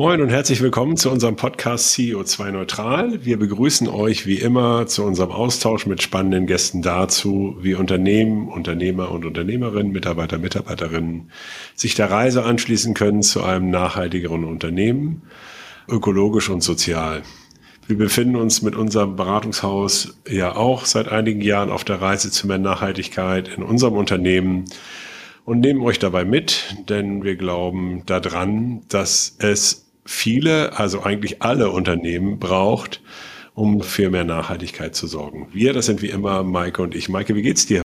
Moin 0.00 0.22
und 0.22 0.30
herzlich 0.30 0.62
willkommen 0.62 0.96
zu 0.96 1.10
unserem 1.10 1.36
Podcast 1.36 1.94
CEO2 1.94 2.52
Neutral. 2.52 3.22
Wir 3.22 3.38
begrüßen 3.38 3.86
euch 3.86 4.26
wie 4.26 4.36
immer 4.36 4.86
zu 4.86 5.04
unserem 5.04 5.30
Austausch 5.30 5.84
mit 5.84 6.00
spannenden 6.00 6.46
Gästen 6.46 6.80
dazu, 6.80 7.58
wie 7.60 7.74
Unternehmen, 7.74 8.48
Unternehmer 8.48 9.10
und 9.10 9.26
Unternehmerinnen, 9.26 9.92
Mitarbeiter, 9.92 10.38
Mitarbeiterinnen 10.38 11.30
sich 11.74 11.96
der 11.96 12.10
Reise 12.10 12.44
anschließen 12.44 12.94
können 12.94 13.20
zu 13.20 13.42
einem 13.42 13.68
nachhaltigeren 13.68 14.44
Unternehmen, 14.44 15.20
ökologisch 15.86 16.48
und 16.48 16.62
sozial. 16.62 17.20
Wir 17.86 17.98
befinden 17.98 18.36
uns 18.36 18.62
mit 18.62 18.76
unserem 18.76 19.16
Beratungshaus 19.16 20.16
ja 20.26 20.56
auch 20.56 20.86
seit 20.86 21.08
einigen 21.08 21.42
Jahren 21.42 21.68
auf 21.68 21.84
der 21.84 22.00
Reise 22.00 22.30
zu 22.30 22.46
mehr 22.46 22.56
Nachhaltigkeit 22.56 23.48
in 23.48 23.62
unserem 23.62 23.98
Unternehmen 23.98 24.64
und 25.44 25.60
nehmen 25.60 25.82
euch 25.82 25.98
dabei 25.98 26.24
mit, 26.24 26.74
denn 26.88 27.22
wir 27.22 27.36
glauben 27.36 28.02
daran, 28.06 28.80
dass 28.88 29.36
es 29.40 29.89
viele, 30.10 30.78
also 30.78 31.02
eigentlich 31.02 31.40
alle 31.40 31.70
Unternehmen 31.70 32.38
braucht, 32.38 33.00
um 33.54 33.80
für 33.80 34.10
mehr 34.10 34.24
Nachhaltigkeit 34.24 34.94
zu 34.94 35.06
sorgen. 35.06 35.48
Wir, 35.52 35.72
das 35.72 35.86
sind 35.86 36.02
wie 36.02 36.10
immer 36.10 36.42
Maike 36.42 36.82
und 36.82 36.94
ich. 36.94 37.08
Maike, 37.08 37.34
wie 37.36 37.42
geht's 37.42 37.66
dir? 37.66 37.82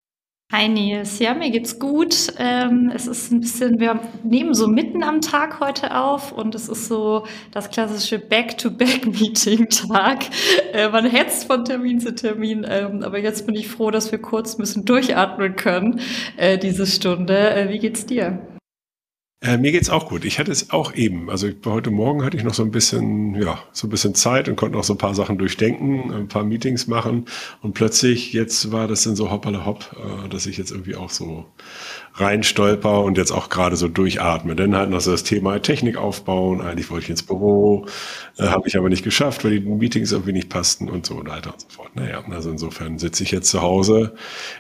Hi 0.54 0.68
Nils, 0.68 1.20
ja, 1.20 1.34
mir 1.34 1.50
geht's 1.50 1.80
gut. 1.80 2.34
Ähm, 2.38 2.92
es 2.94 3.08
ist 3.08 3.32
ein 3.32 3.40
bisschen, 3.40 3.80
wir 3.80 4.02
nehmen 4.24 4.54
so 4.54 4.68
mitten 4.68 5.02
am 5.02 5.22
Tag 5.22 5.62
heute 5.62 5.98
auf 5.98 6.32
und 6.32 6.54
es 6.54 6.70
ist 6.70 6.88
so 6.88 7.26
das 7.52 7.70
klassische 7.70 8.20
Back-to-Back-Meeting-Tag. 8.20 10.26
Äh, 10.74 10.90
man 10.90 11.06
hetzt 11.06 11.48
von 11.48 11.66
Termin 11.66 12.00
zu 12.00 12.16
Termin, 12.16 12.66
ähm, 12.70 13.04
aber 13.04 13.20
jetzt 13.20 13.46
bin 13.46 13.56
ich 13.56 13.68
froh, 13.68 13.92
dass 13.92 14.14
wir 14.14 14.20
kurz 14.20 14.54
ein 14.54 14.60
bisschen 14.60 14.86
durchatmen 14.86 15.58
können, 15.58 16.00
äh, 16.38 16.58
diese 16.58 16.88
Stunde. 16.88 17.54
Äh, 17.54 17.70
wie 17.70 17.80
geht's 17.80 18.06
dir? 18.06 18.40
Äh, 19.44 19.58
mir 19.58 19.72
geht's 19.72 19.90
auch 19.90 20.08
gut. 20.08 20.24
Ich 20.24 20.38
hatte 20.38 20.52
es 20.52 20.70
auch 20.70 20.94
eben. 20.94 21.32
Also 21.32 21.50
heute 21.66 21.90
Morgen 21.90 22.24
hatte 22.24 22.38
ich 22.38 22.44
noch 22.44 22.54
so 22.54 22.62
ein 22.62 22.70
bisschen, 22.70 23.34
ja, 23.42 23.58
so 23.72 23.88
ein 23.88 23.90
bisschen 23.90 24.14
Zeit 24.14 24.48
und 24.48 24.56
konnte 24.56 24.78
noch 24.78 24.84
so 24.84 24.94
ein 24.94 25.00
paar 25.00 25.16
Sachen 25.16 25.40
durchdenken, 25.40 26.14
ein 26.14 26.28
paar 26.28 26.44
Meetings 26.44 26.86
machen. 26.86 27.26
Und 27.64 27.74
plötzlich, 27.74 28.34
jetzt 28.34 28.72
war 28.72 28.88
das 28.88 29.04
dann 29.04 29.16
so 29.16 29.32
hoppala 29.32 29.66
hopp, 29.66 29.96
äh, 29.98 30.30
dass 30.30 30.46
ich 30.46 30.58
jetzt 30.58 30.70
irgendwie 30.70 30.96
auch 30.96 31.10
so 31.10 31.46
reinstolper 32.16 33.04
und 33.04 33.18
jetzt 33.18 33.32
auch 33.32 33.50
gerade 33.50 33.76
so 33.76 33.88
durchatme. 33.88 34.56
Dann 34.56 34.76
halt 34.76 34.90
noch 34.90 35.02
so 35.02 35.12
das 35.12 35.24
Thema 35.24 35.60
Technik 35.60 35.98
aufbauen. 35.98 36.62
Eigentlich 36.62 36.90
wollte 36.92 37.06
ich 37.06 37.10
ins 37.10 37.24
Büro, 37.24 37.86
äh, 38.38 38.48
habe 38.48 38.68
ich 38.68 38.78
aber 38.78 38.90
nicht 38.90 39.04
geschafft, 39.04 39.44
weil 39.44 39.60
die 39.60 39.66
Meetings 39.68 40.12
irgendwie 40.12 40.34
nicht 40.34 40.50
passten 40.50 40.90
und 40.90 41.06
so 41.06 41.26
weiter 41.26 41.54
und 41.54 41.62
so 41.62 41.68
fort. 41.70 41.96
Naja, 41.96 42.24
also 42.30 42.52
insofern 42.52 42.98
sitze 43.00 43.24
ich 43.24 43.32
jetzt 43.32 43.50
zu 43.50 43.62
Hause 43.62 44.14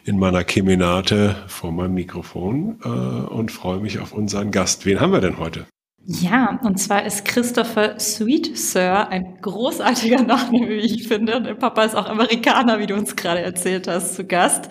in 0.05 0.17
meiner 0.17 0.43
Kemenate 0.43 1.35
vor 1.47 1.71
meinem 1.71 1.93
Mikrofon 1.93 2.79
äh, 2.83 2.87
und 2.87 3.51
freue 3.51 3.79
mich 3.79 3.99
auf 3.99 4.13
unseren 4.13 4.51
Gast. 4.51 4.85
Wen 4.85 4.99
haben 4.99 5.11
wir 5.11 5.21
denn 5.21 5.37
heute? 5.37 5.65
Ja, 6.07 6.59
und 6.63 6.79
zwar 6.79 7.05
ist 7.05 7.25
Christopher 7.25 7.99
Sweet 7.99 8.57
Sir 8.57 9.07
ein 9.09 9.37
großartiger 9.39 10.23
Name, 10.23 10.67
wie 10.67 10.79
ich 10.79 11.07
finde. 11.07 11.37
Und 11.37 11.43
der 11.43 11.53
Papa 11.53 11.83
ist 11.83 11.95
auch 11.95 12.07
Amerikaner, 12.07 12.79
wie 12.79 12.87
du 12.87 12.95
uns 12.95 13.15
gerade 13.15 13.41
erzählt 13.41 13.87
hast, 13.87 14.15
zu 14.15 14.25
Gast. 14.25 14.67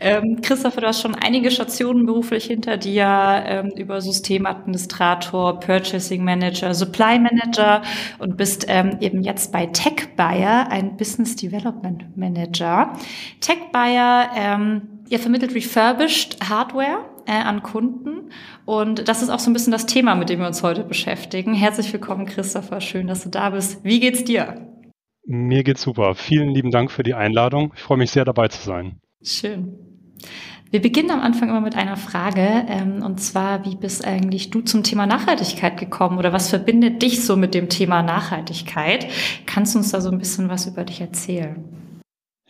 Ähm, 0.00 0.40
Christopher, 0.40 0.80
du 0.80 0.86
hast 0.86 1.02
schon 1.02 1.16
einige 1.16 1.50
Stationen 1.50 2.06
beruflich 2.06 2.44
hinter 2.44 2.76
dir 2.76 3.06
ähm, 3.06 3.72
über 3.76 4.00
Systemadministrator, 4.00 5.58
Purchasing 5.58 6.22
Manager, 6.22 6.72
Supply 6.72 7.18
Manager 7.18 7.82
und 8.20 8.36
bist 8.36 8.66
ähm, 8.68 8.98
eben 9.00 9.22
jetzt 9.22 9.50
bei 9.50 9.66
TechBuyer, 9.66 10.68
ein 10.70 10.96
Business 10.96 11.34
Development 11.34 12.16
Manager. 12.16 12.92
TechBuyer, 13.40 14.30
ähm, 14.36 14.82
ihr 15.08 15.18
vermittelt 15.18 15.56
refurbished 15.56 16.38
Hardware 16.48 17.04
äh, 17.26 17.32
an 17.32 17.64
Kunden. 17.64 18.17
Und 18.68 19.08
das 19.08 19.22
ist 19.22 19.30
auch 19.30 19.38
so 19.38 19.48
ein 19.48 19.54
bisschen 19.54 19.70
das 19.70 19.86
Thema, 19.86 20.14
mit 20.14 20.28
dem 20.28 20.40
wir 20.40 20.46
uns 20.46 20.62
heute 20.62 20.84
beschäftigen. 20.84 21.54
Herzlich 21.54 21.90
willkommen, 21.90 22.26
Christopher. 22.26 22.82
Schön, 22.82 23.06
dass 23.06 23.24
du 23.24 23.30
da 23.30 23.48
bist. 23.48 23.82
Wie 23.82 23.98
geht's 23.98 24.24
dir? 24.24 24.60
Mir 25.24 25.64
geht's 25.64 25.80
super. 25.80 26.14
Vielen 26.14 26.50
lieben 26.50 26.70
Dank 26.70 26.90
für 26.90 27.02
die 27.02 27.14
Einladung. 27.14 27.72
Ich 27.74 27.80
freue 27.80 27.96
mich 27.96 28.10
sehr, 28.10 28.26
dabei 28.26 28.48
zu 28.48 28.62
sein. 28.62 29.00
Schön. 29.22 29.72
Wir 30.70 30.82
beginnen 30.82 31.10
am 31.10 31.20
Anfang 31.20 31.48
immer 31.48 31.62
mit 31.62 31.76
einer 31.76 31.96
Frage, 31.96 32.66
ähm, 32.68 33.02
und 33.02 33.22
zwar, 33.22 33.64
wie 33.64 33.74
bist 33.74 34.06
eigentlich 34.06 34.50
du 34.50 34.60
zum 34.60 34.82
Thema 34.82 35.06
Nachhaltigkeit 35.06 35.78
gekommen 35.78 36.18
oder 36.18 36.34
was 36.34 36.50
verbindet 36.50 37.00
dich 37.00 37.24
so 37.24 37.36
mit 37.36 37.54
dem 37.54 37.70
Thema 37.70 38.02
Nachhaltigkeit? 38.02 39.06
Kannst 39.46 39.74
du 39.74 39.78
uns 39.78 39.92
da 39.92 40.02
so 40.02 40.10
ein 40.10 40.18
bisschen 40.18 40.50
was 40.50 40.66
über 40.66 40.84
dich 40.84 41.00
erzählen? 41.00 41.64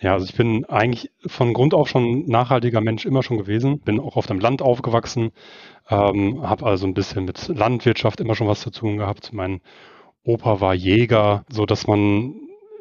Ja, 0.00 0.12
also 0.12 0.26
ich 0.26 0.36
bin 0.36 0.64
eigentlich 0.66 1.10
von 1.26 1.52
Grund 1.52 1.74
auf 1.74 1.88
schon 1.88 2.26
nachhaltiger 2.26 2.80
Mensch 2.80 3.04
immer 3.04 3.22
schon 3.22 3.38
gewesen, 3.38 3.80
bin 3.80 3.98
auch 3.98 4.16
auf 4.16 4.26
dem 4.26 4.38
Land 4.38 4.62
aufgewachsen, 4.62 5.32
ähm, 5.90 6.42
habe 6.42 6.66
also 6.66 6.86
ein 6.86 6.94
bisschen 6.94 7.24
mit 7.24 7.48
Landwirtschaft 7.48 8.20
immer 8.20 8.36
schon 8.36 8.46
was 8.46 8.60
zu 8.60 8.70
tun 8.70 8.98
gehabt. 8.98 9.32
Mein 9.32 9.60
Opa 10.22 10.60
war 10.60 10.74
Jäger, 10.74 11.44
so 11.48 11.66
dass 11.66 11.86
man 11.88 12.34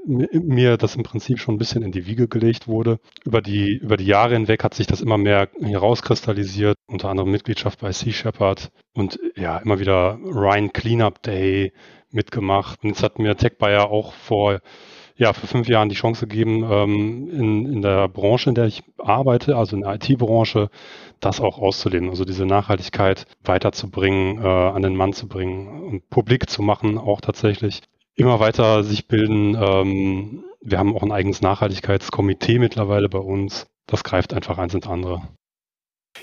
mir 0.07 0.77
das 0.77 0.95
im 0.95 1.03
Prinzip 1.03 1.39
schon 1.39 1.56
ein 1.56 1.57
bisschen 1.57 1.83
in 1.83 1.91
die 1.91 2.06
Wiege 2.06 2.27
gelegt 2.27 2.67
wurde. 2.67 3.00
Über 3.25 3.41
die, 3.41 3.77
über 3.77 3.97
die 3.97 4.06
Jahre 4.06 4.35
hinweg 4.35 4.63
hat 4.63 4.73
sich 4.73 4.88
das 4.88 5.01
immer 5.01 5.17
mehr 5.17 5.50
herauskristallisiert, 5.59 6.77
unter 6.88 7.09
anderem 7.09 7.31
Mitgliedschaft 7.31 7.79
bei 7.79 7.91
Sea 7.91 8.13
Shepherd 8.13 8.72
und 8.94 9.19
ja, 9.35 9.57
immer 9.57 9.79
wieder 9.79 10.17
Rhine 10.23 10.69
Cleanup 10.69 11.22
Day 11.23 11.73
mitgemacht. 12.11 12.83
Und 12.83 12.89
jetzt 12.89 13.03
hat 13.03 13.19
mir 13.19 13.35
TechBuyer 13.35 13.89
auch 13.89 14.13
vor 14.13 14.59
ja, 15.17 15.33
für 15.33 15.47
fünf 15.47 15.67
Jahren 15.67 15.89
die 15.89 15.95
Chance 15.95 16.28
gegeben, 16.28 16.63
ähm, 16.69 17.29
in, 17.31 17.73
in 17.73 17.81
der 17.81 18.07
Branche, 18.07 18.50
in 18.50 18.55
der 18.55 18.66
ich 18.66 18.83
arbeite, 18.97 19.55
also 19.55 19.75
in 19.75 19.81
der 19.81 19.95
IT-Branche, 19.95 20.69
das 21.19 21.41
auch 21.41 21.57
auszuleben. 21.57 22.09
Also 22.09 22.23
diese 22.23 22.45
Nachhaltigkeit 22.45 23.25
weiterzubringen, 23.44 24.44
äh, 24.44 24.47
an 24.47 24.83
den 24.83 24.95
Mann 24.95 25.13
zu 25.13 25.27
bringen 25.27 25.83
und 25.83 26.09
publik 26.09 26.50
zu 26.50 26.61
machen, 26.61 26.97
auch 26.97 27.19
tatsächlich. 27.19 27.81
Immer 28.16 28.39
weiter 28.39 28.83
sich 28.83 29.07
bilden. 29.07 29.56
Ähm, 29.56 30.44
wir 30.61 30.77
haben 30.77 30.95
auch 30.95 31.03
ein 31.03 31.11
eigenes 31.11 31.41
Nachhaltigkeitskomitee 31.41 32.59
mittlerweile 32.59 33.09
bei 33.09 33.19
uns. 33.19 33.67
Das 33.88 34.03
greift 34.03 34.33
einfach 34.33 34.57
eins 34.57 34.73
ins 34.73 34.88
andere. 34.88 35.27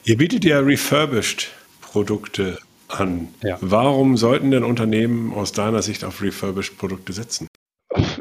Ihr 0.04 0.16
bietet 0.16 0.44
ja 0.44 0.60
refurbished 0.60 1.52
Produkte 1.80 2.58
an. 2.88 3.28
Ja. 3.42 3.58
Warum 3.60 4.16
sollten 4.16 4.50
denn 4.50 4.64
Unternehmen 4.64 5.32
aus 5.32 5.52
deiner 5.52 5.82
Sicht 5.82 6.04
auf 6.04 6.22
refurbished 6.22 6.78
Produkte 6.78 7.12
setzen? 7.12 7.46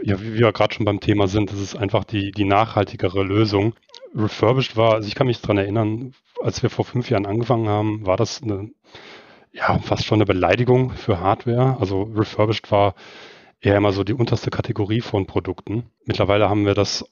Ja, 0.03 0.21
wie 0.21 0.33
wir 0.33 0.51
gerade 0.51 0.73
schon 0.73 0.85
beim 0.85 0.99
Thema 0.99 1.27
sind, 1.27 1.51
das 1.51 1.59
ist 1.59 1.75
einfach 1.75 2.03
die, 2.03 2.31
die 2.31 2.43
nachhaltigere 2.43 3.23
Lösung. 3.23 3.73
Refurbished 4.13 4.75
war, 4.75 4.95
also 4.95 5.07
ich 5.07 5.15
kann 5.15 5.27
mich 5.27 5.41
daran 5.41 5.57
erinnern, 5.57 6.13
als 6.41 6.61
wir 6.61 6.69
vor 6.69 6.85
fünf 6.85 7.09
Jahren 7.09 7.25
angefangen 7.25 7.69
haben, 7.69 8.05
war 8.05 8.17
das 8.17 8.43
eine, 8.43 8.69
ja, 9.53 9.79
fast 9.79 10.05
schon 10.05 10.17
eine 10.17 10.25
Beleidigung 10.25 10.91
für 10.91 11.19
Hardware. 11.19 11.77
Also 11.79 12.03
refurbished 12.03 12.69
war 12.69 12.95
eher 13.61 13.77
immer 13.77 13.93
so 13.93 14.03
die 14.03 14.13
unterste 14.13 14.49
Kategorie 14.49 15.01
von 15.01 15.25
Produkten. 15.25 15.89
Mittlerweile 16.05 16.49
haben 16.49 16.65
wir 16.65 16.73
das, 16.73 17.05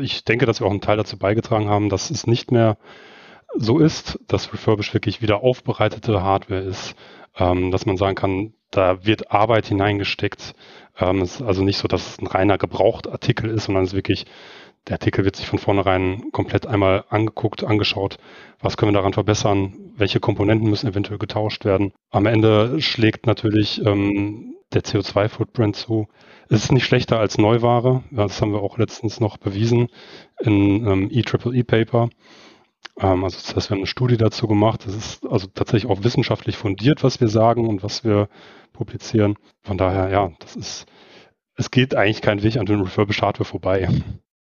ich 0.00 0.24
denke, 0.24 0.46
dass 0.46 0.60
wir 0.60 0.66
auch 0.66 0.70
einen 0.70 0.80
Teil 0.80 0.96
dazu 0.96 1.18
beigetragen 1.18 1.68
haben, 1.68 1.90
dass 1.90 2.10
es 2.10 2.26
nicht 2.26 2.50
mehr 2.50 2.78
so 3.54 3.78
ist, 3.78 4.18
dass 4.26 4.52
refurbished 4.52 4.94
wirklich 4.94 5.20
wieder 5.20 5.42
aufbereitete 5.42 6.22
Hardware 6.22 6.62
ist, 6.62 6.94
ähm, 7.36 7.70
dass 7.70 7.84
man 7.84 7.98
sagen 7.98 8.14
kann, 8.14 8.54
da 8.72 9.04
wird 9.06 9.30
Arbeit 9.30 9.66
hineingesteckt. 9.66 10.54
Ähm, 10.98 11.22
es 11.22 11.36
ist 11.36 11.42
also 11.42 11.62
nicht 11.62 11.78
so, 11.78 11.86
dass 11.86 12.08
es 12.08 12.18
ein 12.18 12.26
reiner 12.26 12.58
Gebrauchtartikel 12.58 13.48
ist, 13.50 13.66
sondern 13.66 13.84
es 13.84 13.90
ist 13.90 13.96
wirklich, 13.96 14.26
der 14.88 14.94
Artikel 14.94 15.24
wird 15.24 15.36
sich 15.36 15.46
von 15.46 15.60
vornherein 15.60 16.24
komplett 16.32 16.66
einmal 16.66 17.04
angeguckt, 17.08 17.62
angeschaut, 17.62 18.18
was 18.60 18.76
können 18.76 18.90
wir 18.90 18.98
daran 18.98 19.12
verbessern, 19.12 19.74
welche 19.96 20.18
Komponenten 20.18 20.68
müssen 20.68 20.88
eventuell 20.88 21.18
getauscht 21.18 21.64
werden. 21.64 21.92
Am 22.10 22.26
Ende 22.26 22.80
schlägt 22.80 23.26
natürlich 23.26 23.84
ähm, 23.86 24.56
der 24.72 24.82
CO2-Footprint 24.82 25.76
zu. 25.76 26.08
Es 26.48 26.64
ist 26.64 26.72
nicht 26.72 26.84
schlechter 26.84 27.18
als 27.18 27.38
Neuware. 27.38 28.02
Das 28.10 28.40
haben 28.40 28.52
wir 28.52 28.62
auch 28.62 28.78
letztens 28.78 29.20
noch 29.20 29.36
bewiesen 29.36 29.88
in 30.40 30.86
ähm, 30.86 31.10
EEE-Paper. 31.10 32.08
Ähm, 32.98 33.24
also 33.24 33.36
das 33.36 33.54
heißt, 33.56 33.70
wir 33.70 33.74
haben 33.74 33.80
eine 33.80 33.86
Studie 33.86 34.16
dazu 34.16 34.46
gemacht. 34.46 34.86
Das 34.86 34.94
ist 34.94 35.26
also 35.26 35.46
tatsächlich 35.46 35.90
auch 35.90 36.04
wissenschaftlich 36.04 36.56
fundiert, 36.56 37.02
was 37.02 37.20
wir 37.20 37.28
sagen 37.28 37.68
und 37.68 37.82
was 37.82 38.04
wir 38.04 38.28
publizieren. 38.72 39.36
Von 39.62 39.78
daher, 39.78 40.08
ja, 40.10 40.32
das 40.40 40.56
ist, 40.56 40.86
es 41.56 41.70
geht 41.70 41.94
eigentlich 41.94 42.22
kein 42.22 42.42
Weg 42.42 42.56
an 42.56 42.66
den 42.66 42.80
Refurbished 42.80 43.22
Hardware 43.22 43.48
vorbei. 43.48 43.88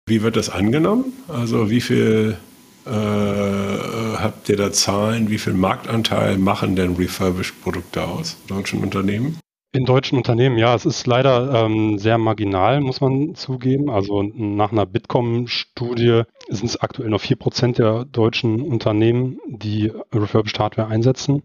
Wie 0.05 0.21
wird 0.23 0.35
das 0.35 0.49
angenommen? 0.49 1.13
Also 1.27 1.69
wie 1.69 1.81
viel 1.81 2.37
äh, 2.85 2.89
habt 2.89 4.49
ihr 4.49 4.57
da 4.57 4.71
Zahlen? 4.71 5.29
Wie 5.29 5.37
viel 5.37 5.53
Marktanteil 5.53 6.37
machen 6.37 6.75
denn 6.75 6.95
Refurbished 6.95 7.61
Produkte 7.61 8.03
aus, 8.03 8.37
deutschen 8.47 8.81
Unternehmen? 8.81 9.37
In 9.73 9.85
deutschen 9.85 10.17
Unternehmen, 10.17 10.57
ja, 10.57 10.75
es 10.75 10.85
ist 10.85 11.07
leider 11.07 11.63
ähm, 11.63 11.97
sehr 11.97 12.17
marginal, 12.17 12.81
muss 12.81 12.99
man 12.99 13.35
zugeben. 13.35 13.89
Also 13.89 14.21
nach 14.21 14.73
einer 14.73 14.85
Bitkom-Studie 14.85 16.23
sind 16.49 16.67
es 16.67 16.81
aktuell 16.81 17.09
noch 17.09 17.21
vier 17.21 17.37
Prozent 17.37 17.77
der 17.77 18.03
deutschen 18.03 18.61
Unternehmen, 18.61 19.39
die 19.47 19.89
Refurbished 20.13 20.59
Hardware 20.59 20.89
einsetzen. 20.89 21.43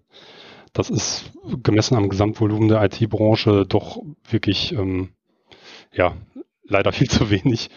Das 0.73 0.91
ist 0.91 1.31
gemessen 1.63 1.95
am 1.95 2.09
Gesamtvolumen 2.09 2.69
der 2.69 2.83
IT-Branche 2.83 3.65
doch 3.65 4.03
wirklich, 4.29 4.73
ähm, 4.73 5.11
ja, 5.93 6.17
leider 6.65 6.91
viel 6.91 7.09
zu 7.09 7.31
wenig. 7.31 7.71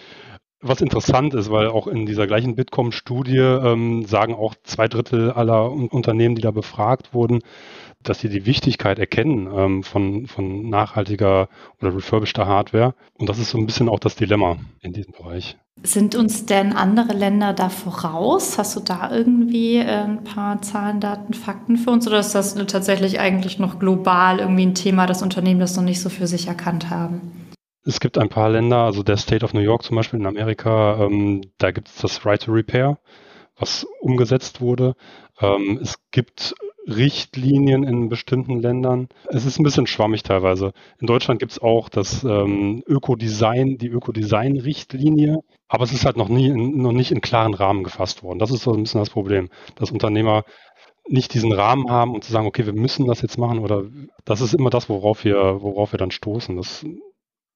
Was 0.61 0.81
interessant 0.81 1.33
ist, 1.33 1.49
weil 1.51 1.67
auch 1.67 1.87
in 1.87 2.05
dieser 2.05 2.27
gleichen 2.27 2.55
Bitkom-Studie 2.55 3.37
ähm, 3.37 4.05
sagen 4.05 4.33
auch 4.33 4.55
zwei 4.63 4.87
Drittel 4.87 5.31
aller 5.31 5.71
Unternehmen, 5.71 6.35
die 6.35 6.41
da 6.41 6.51
befragt 6.51 7.13
wurden, 7.13 7.39
dass 8.03 8.19
sie 8.19 8.29
die 8.29 8.45
Wichtigkeit 8.45 8.99
erkennen 8.99 9.49
ähm, 9.53 9.83
von, 9.83 10.27
von 10.27 10.69
nachhaltiger 10.69 11.49
oder 11.81 11.95
refurbischter 11.95 12.45
Hardware. 12.45 12.93
Und 13.17 13.29
das 13.29 13.39
ist 13.39 13.51
so 13.51 13.57
ein 13.57 13.65
bisschen 13.65 13.89
auch 13.89 13.99
das 13.99 14.15
Dilemma 14.15 14.57
in 14.81 14.93
diesem 14.93 15.13
Bereich. 15.13 15.57
Sind 15.83 16.15
uns 16.15 16.45
denn 16.45 16.73
andere 16.73 17.13
Länder 17.13 17.53
da 17.53 17.69
voraus? 17.69 18.57
Hast 18.57 18.75
du 18.75 18.81
da 18.81 19.11
irgendwie 19.13 19.77
äh, 19.77 20.03
ein 20.03 20.23
paar 20.23 20.61
Zahlen, 20.61 20.99
Daten, 20.99 21.33
Fakten 21.33 21.77
für 21.77 21.91
uns? 21.91 22.05
Oder 22.05 22.19
ist 22.19 22.35
das 22.35 22.55
tatsächlich 22.55 23.19
eigentlich 23.19 23.59
noch 23.59 23.79
global 23.79 24.39
irgendwie 24.39 24.65
ein 24.65 24.75
Thema, 24.75 25.05
das 25.05 25.21
Unternehmen 25.21 25.61
das 25.61 25.77
noch 25.77 25.83
nicht 25.83 26.01
so 26.01 26.09
für 26.09 26.27
sich 26.27 26.47
erkannt 26.47 26.89
haben? 26.89 27.48
Es 27.89 27.99
gibt 27.99 28.19
ein 28.19 28.29
paar 28.29 28.51
Länder, 28.51 28.83
also 28.83 29.01
der 29.01 29.17
State 29.17 29.43
of 29.43 29.55
New 29.55 29.61
York 29.61 29.81
zum 29.81 29.95
Beispiel 29.95 30.19
in 30.19 30.27
Amerika, 30.27 31.03
ähm, 31.03 31.41
da 31.57 31.71
gibt 31.71 31.87
es 31.87 31.95
das 31.95 32.23
Right 32.23 32.39
to 32.39 32.51
Repair, 32.51 32.99
was 33.57 33.83
umgesetzt 33.99 34.61
wurde. 34.61 34.95
Ähm, 35.41 35.79
es 35.81 35.95
gibt 36.11 36.53
Richtlinien 36.85 37.83
in 37.83 38.07
bestimmten 38.07 38.61
Ländern. 38.61 39.09
Es 39.29 39.43
ist 39.43 39.57
ein 39.59 39.63
bisschen 39.63 39.87
schwammig 39.87 40.21
teilweise. 40.21 40.73
In 40.99 41.07
Deutschland 41.07 41.39
gibt 41.39 41.53
es 41.53 41.59
auch 41.63 41.89
das 41.89 42.23
ähm, 42.23 42.83
Ökodesign, 42.85 43.79
die 43.79 43.87
Ökodesign-Richtlinie, 43.87 45.39
aber 45.67 45.83
es 45.83 45.91
ist 45.91 46.05
halt 46.05 46.15
noch, 46.15 46.29
nie 46.29 46.45
in, 46.45 46.79
noch 46.83 46.91
nicht 46.91 47.11
in 47.11 47.21
klaren 47.21 47.55
Rahmen 47.55 47.83
gefasst 47.83 48.21
worden. 48.21 48.37
Das 48.37 48.51
ist 48.51 48.61
so 48.61 48.71
ein 48.71 48.83
bisschen 48.83 49.01
das 49.01 49.09
Problem, 49.09 49.49
dass 49.77 49.89
Unternehmer 49.89 50.43
nicht 51.07 51.33
diesen 51.33 51.53
Rahmen 51.53 51.89
haben 51.89 52.13
und 52.13 52.23
zu 52.23 52.31
sagen, 52.31 52.45
okay, 52.45 52.67
wir 52.67 52.73
müssen 52.73 53.07
das 53.07 53.23
jetzt 53.23 53.39
machen 53.39 53.57
oder 53.57 53.85
das 54.25 54.41
ist 54.41 54.53
immer 54.53 54.69
das, 54.69 54.89
worauf 54.89 55.23
wir, 55.23 55.63
worauf 55.63 55.91
wir 55.91 55.97
dann 55.97 56.11
stoßen, 56.11 56.55
dass 56.55 56.85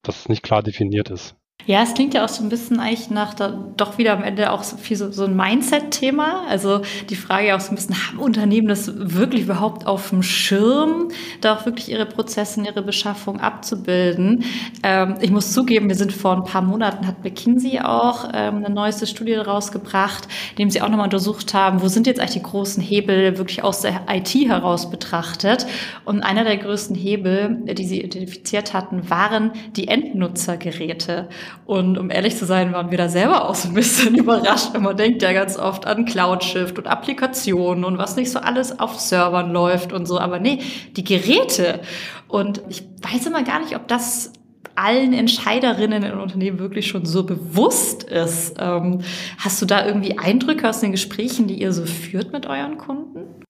das 0.03 0.29
nicht 0.29 0.43
klar 0.43 0.61
definiert 0.61 1.09
ist. 1.09 1.35
Ja, 1.65 1.81
es 1.81 1.93
klingt 1.93 2.13
ja 2.13 2.25
auch 2.25 2.29
so 2.29 2.43
ein 2.43 2.49
bisschen 2.49 2.81
eigentlich 2.81 3.09
nach 3.09 3.33
da, 3.33 3.57
doch 3.77 3.97
wieder 3.97 4.11
am 4.11 4.21
Ende 4.21 4.51
auch 4.51 4.63
so 4.63 4.75
viel 4.75 4.97
so, 4.97 5.11
so 5.11 5.23
ein 5.23 5.35
Mindset-Thema. 5.35 6.43
Also 6.49 6.81
die 7.09 7.15
Frage 7.15 7.47
ja 7.47 7.55
auch 7.55 7.61
so 7.61 7.69
ein 7.71 7.75
bisschen, 7.75 7.95
haben 7.95 8.19
Unternehmen 8.19 8.67
das 8.67 8.91
wirklich 8.93 9.43
überhaupt 9.43 9.87
auf 9.87 10.09
dem 10.09 10.23
Schirm, 10.23 11.07
da 11.39 11.55
auch 11.55 11.65
wirklich 11.65 11.89
ihre 11.89 12.05
Prozesse 12.05 12.59
und 12.59 12.65
ihre 12.65 12.81
Beschaffung 12.81 13.39
abzubilden? 13.39 14.43
Ähm, 14.83 15.15
ich 15.21 15.31
muss 15.31 15.53
zugeben, 15.53 15.87
wir 15.87 15.95
sind 15.95 16.11
vor 16.11 16.35
ein 16.35 16.43
paar 16.43 16.61
Monaten, 16.61 17.07
hat 17.07 17.23
McKinsey 17.23 17.79
auch 17.79 18.25
ähm, 18.33 18.57
eine 18.57 18.69
neueste 18.69 19.07
Studie 19.07 19.35
rausgebracht, 19.35 20.27
in 20.51 20.55
dem 20.57 20.69
sie 20.69 20.81
auch 20.81 20.89
nochmal 20.89 21.05
untersucht 21.05 21.53
haben, 21.53 21.81
wo 21.81 21.87
sind 21.87 22.07
jetzt 22.07 22.19
eigentlich 22.19 22.33
die 22.33 22.43
großen 22.43 22.83
Hebel 22.83 23.37
wirklich 23.37 23.63
aus 23.63 23.79
der 23.79 24.01
IT 24.09 24.33
heraus 24.33 24.89
betrachtet. 24.89 25.65
Und 26.03 26.23
einer 26.23 26.43
der 26.43 26.57
größten 26.57 26.95
Hebel, 26.95 27.61
die 27.73 27.85
sie 27.85 28.01
identifiziert 28.01 28.73
hatten, 28.73 29.09
waren 29.09 29.51
die 29.77 29.87
Endnutzergeräte. 29.87 31.29
Und 31.65 31.97
um 31.97 32.09
ehrlich 32.09 32.37
zu 32.37 32.45
sein, 32.45 32.73
waren 32.73 32.91
wir 32.91 32.97
da 32.97 33.09
selber 33.09 33.49
auch 33.49 33.55
so 33.55 33.69
ein 33.69 33.73
bisschen 33.73 34.15
überrascht. 34.17 34.77
man 34.77 34.97
denkt 34.97 35.21
ja 35.21 35.33
ganz 35.33 35.57
oft 35.57 35.85
an 35.85 36.05
Cloud-Shift 36.05 36.77
und 36.77 36.87
Applikationen 36.87 37.85
und 37.85 37.97
was 37.97 38.15
nicht 38.15 38.31
so 38.31 38.39
alles 38.39 38.79
auf 38.79 38.99
Servern 38.99 39.51
läuft 39.51 39.93
und 39.93 40.05
so. 40.05 40.19
Aber 40.19 40.39
nee, 40.39 40.59
die 40.95 41.03
Geräte. 41.03 41.81
Und 42.27 42.61
ich 42.69 42.83
weiß 43.01 43.27
immer 43.27 43.43
gar 43.43 43.59
nicht, 43.59 43.75
ob 43.75 43.87
das 43.87 44.33
allen 44.75 45.13
Entscheiderinnen 45.13 46.03
in 46.03 46.13
Unternehmen 46.13 46.59
wirklich 46.59 46.87
schon 46.87 47.05
so 47.05 47.23
bewusst 47.23 48.03
ist. 48.03 48.55
Ähm, 48.59 49.01
hast 49.37 49.61
du 49.61 49.65
da 49.65 49.85
irgendwie 49.85 50.17
Eindrücke 50.17 50.67
aus 50.67 50.79
den 50.79 50.91
Gesprächen, 50.91 51.47
die 51.47 51.61
ihr 51.61 51.73
so 51.73 51.85
führt 51.85 52.31
mit 52.31 52.45
euren 52.45 52.77
Kunden? 52.77 53.43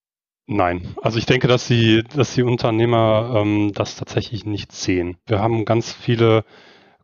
Nein, 0.46 0.94
also 1.00 1.18
ich 1.18 1.24
denke, 1.24 1.48
dass 1.48 1.66
die, 1.68 2.04
dass 2.14 2.34
die 2.34 2.42
Unternehmer 2.42 3.34
ähm, 3.36 3.72
das 3.74 3.96
tatsächlich 3.96 4.44
nicht 4.44 4.72
sehen. 4.72 5.16
Wir 5.26 5.40
haben 5.40 5.64
ganz 5.64 5.92
viele 5.92 6.44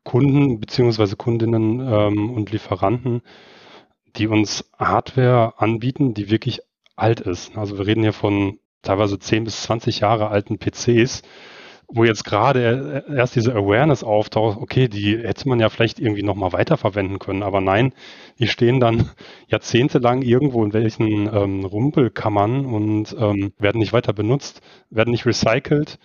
Kunden 0.05 0.61
beziehungsweise 0.61 1.17
Kundinnen 1.17 1.81
ähm, 1.81 2.31
und 2.31 2.50
Lieferanten, 2.52 3.23
die 4.17 4.26
uns 4.26 4.70
Hardware 4.79 5.55
anbieten, 5.58 6.14
die 6.14 6.31
wirklich 6.31 6.61
alt 6.97 7.20
ist. 7.20 7.56
Also 7.56 7.79
wir 7.79 7.87
reden 7.87 8.02
hier 8.02 8.12
von 8.12 8.58
teilweise 8.82 9.19
10 9.19 9.44
bis 9.44 9.62
20 9.62 10.00
Jahre 10.00 10.29
alten 10.29 10.58
PCs, 10.58 11.23
wo 11.93 12.05
jetzt 12.05 12.25
gerade 12.25 13.05
erst 13.08 13.35
diese 13.35 13.52
Awareness 13.52 14.05
auftaucht, 14.05 14.58
okay, 14.58 14.88
die 14.88 15.19
hätte 15.19 15.49
man 15.49 15.58
ja 15.58 15.69
vielleicht 15.69 15.99
irgendwie 15.99 16.23
nochmal 16.23 16.53
weiterverwenden 16.53 17.19
können, 17.19 17.43
aber 17.43 17.61
nein, 17.61 17.93
die 18.38 18.46
stehen 18.46 18.81
dann 18.81 19.11
jahrzehntelang 19.49 20.23
irgendwo 20.23 20.64
in 20.64 20.73
welchen 20.73 21.29
ähm, 21.35 21.64
Rumpelkammern 21.64 22.64
und 22.64 23.14
ähm, 23.19 23.53
werden 23.58 23.79
nicht 23.79 23.93
weiter 23.93 24.12
benutzt, 24.12 24.61
werden 24.88 25.11
nicht 25.11 25.26
recycelt 25.26 25.99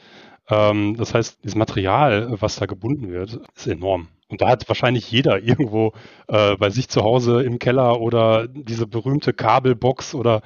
ähm, 0.50 0.96
das 0.98 1.14
heißt, 1.14 1.40
das 1.44 1.56
Material, 1.56 2.36
was 2.40 2.58
da 2.58 2.66
gebunden 2.66 3.12
wird, 3.12 3.40
ist 3.56 3.68
enorm. 3.68 4.08
Und 4.28 4.42
da 4.42 4.50
hat 4.50 4.68
wahrscheinlich 4.68 5.10
jeder 5.12 5.42
irgendwo 5.42 5.94
äh, 6.28 6.56
bei 6.58 6.70
sich 6.70 6.90
zu 6.90 7.04
Hause 7.04 7.44
im 7.44 7.60
Keller 7.60 8.02
oder 8.02 8.48
diese 8.48 8.88
berühmte 8.88 9.34
Kabelbox 9.34 10.16
oder 10.16 10.42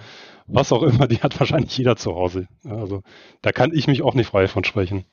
was 0.47 0.71
auch 0.71 0.83
immer, 0.83 1.07
die 1.07 1.21
hat 1.21 1.39
wahrscheinlich 1.39 1.77
jeder 1.77 1.95
zu 1.95 2.15
Hause. 2.15 2.47
Also 2.65 3.03
da 3.41 3.51
kann 3.51 3.71
ich 3.73 3.87
mich 3.87 4.01
auch 4.01 4.15
nicht 4.15 4.27
frei 4.27 4.47
von 4.47 4.63
sprechen. 4.63 5.05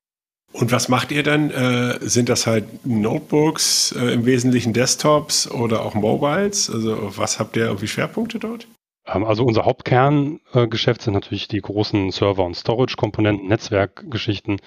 Und 0.52 0.72
was 0.72 0.88
macht 0.88 1.12
ihr 1.12 1.22
dann? 1.22 1.50
Äh, 1.50 1.98
sind 2.00 2.28
das 2.28 2.46
halt 2.46 2.86
Notebooks, 2.86 3.92
äh, 3.92 4.14
im 4.14 4.24
Wesentlichen 4.24 4.72
Desktops 4.72 5.50
oder 5.50 5.84
auch 5.84 5.94
Mobiles? 5.94 6.70
Also 6.70 7.16
was 7.16 7.38
habt 7.38 7.56
ihr 7.56 7.66
irgendwie 7.66 7.88
Schwerpunkte 7.88 8.38
dort? 8.38 8.66
Ähm, 9.06 9.24
also 9.24 9.44
unser 9.44 9.64
Hauptkerngeschäft 9.64 11.02
sind 11.02 11.14
natürlich 11.14 11.48
die 11.48 11.60
großen 11.60 12.10
Server- 12.10 12.44
und 12.44 12.54
Storage-Komponenten, 12.54 13.48
Netzwerkgeschichten. 13.48 14.58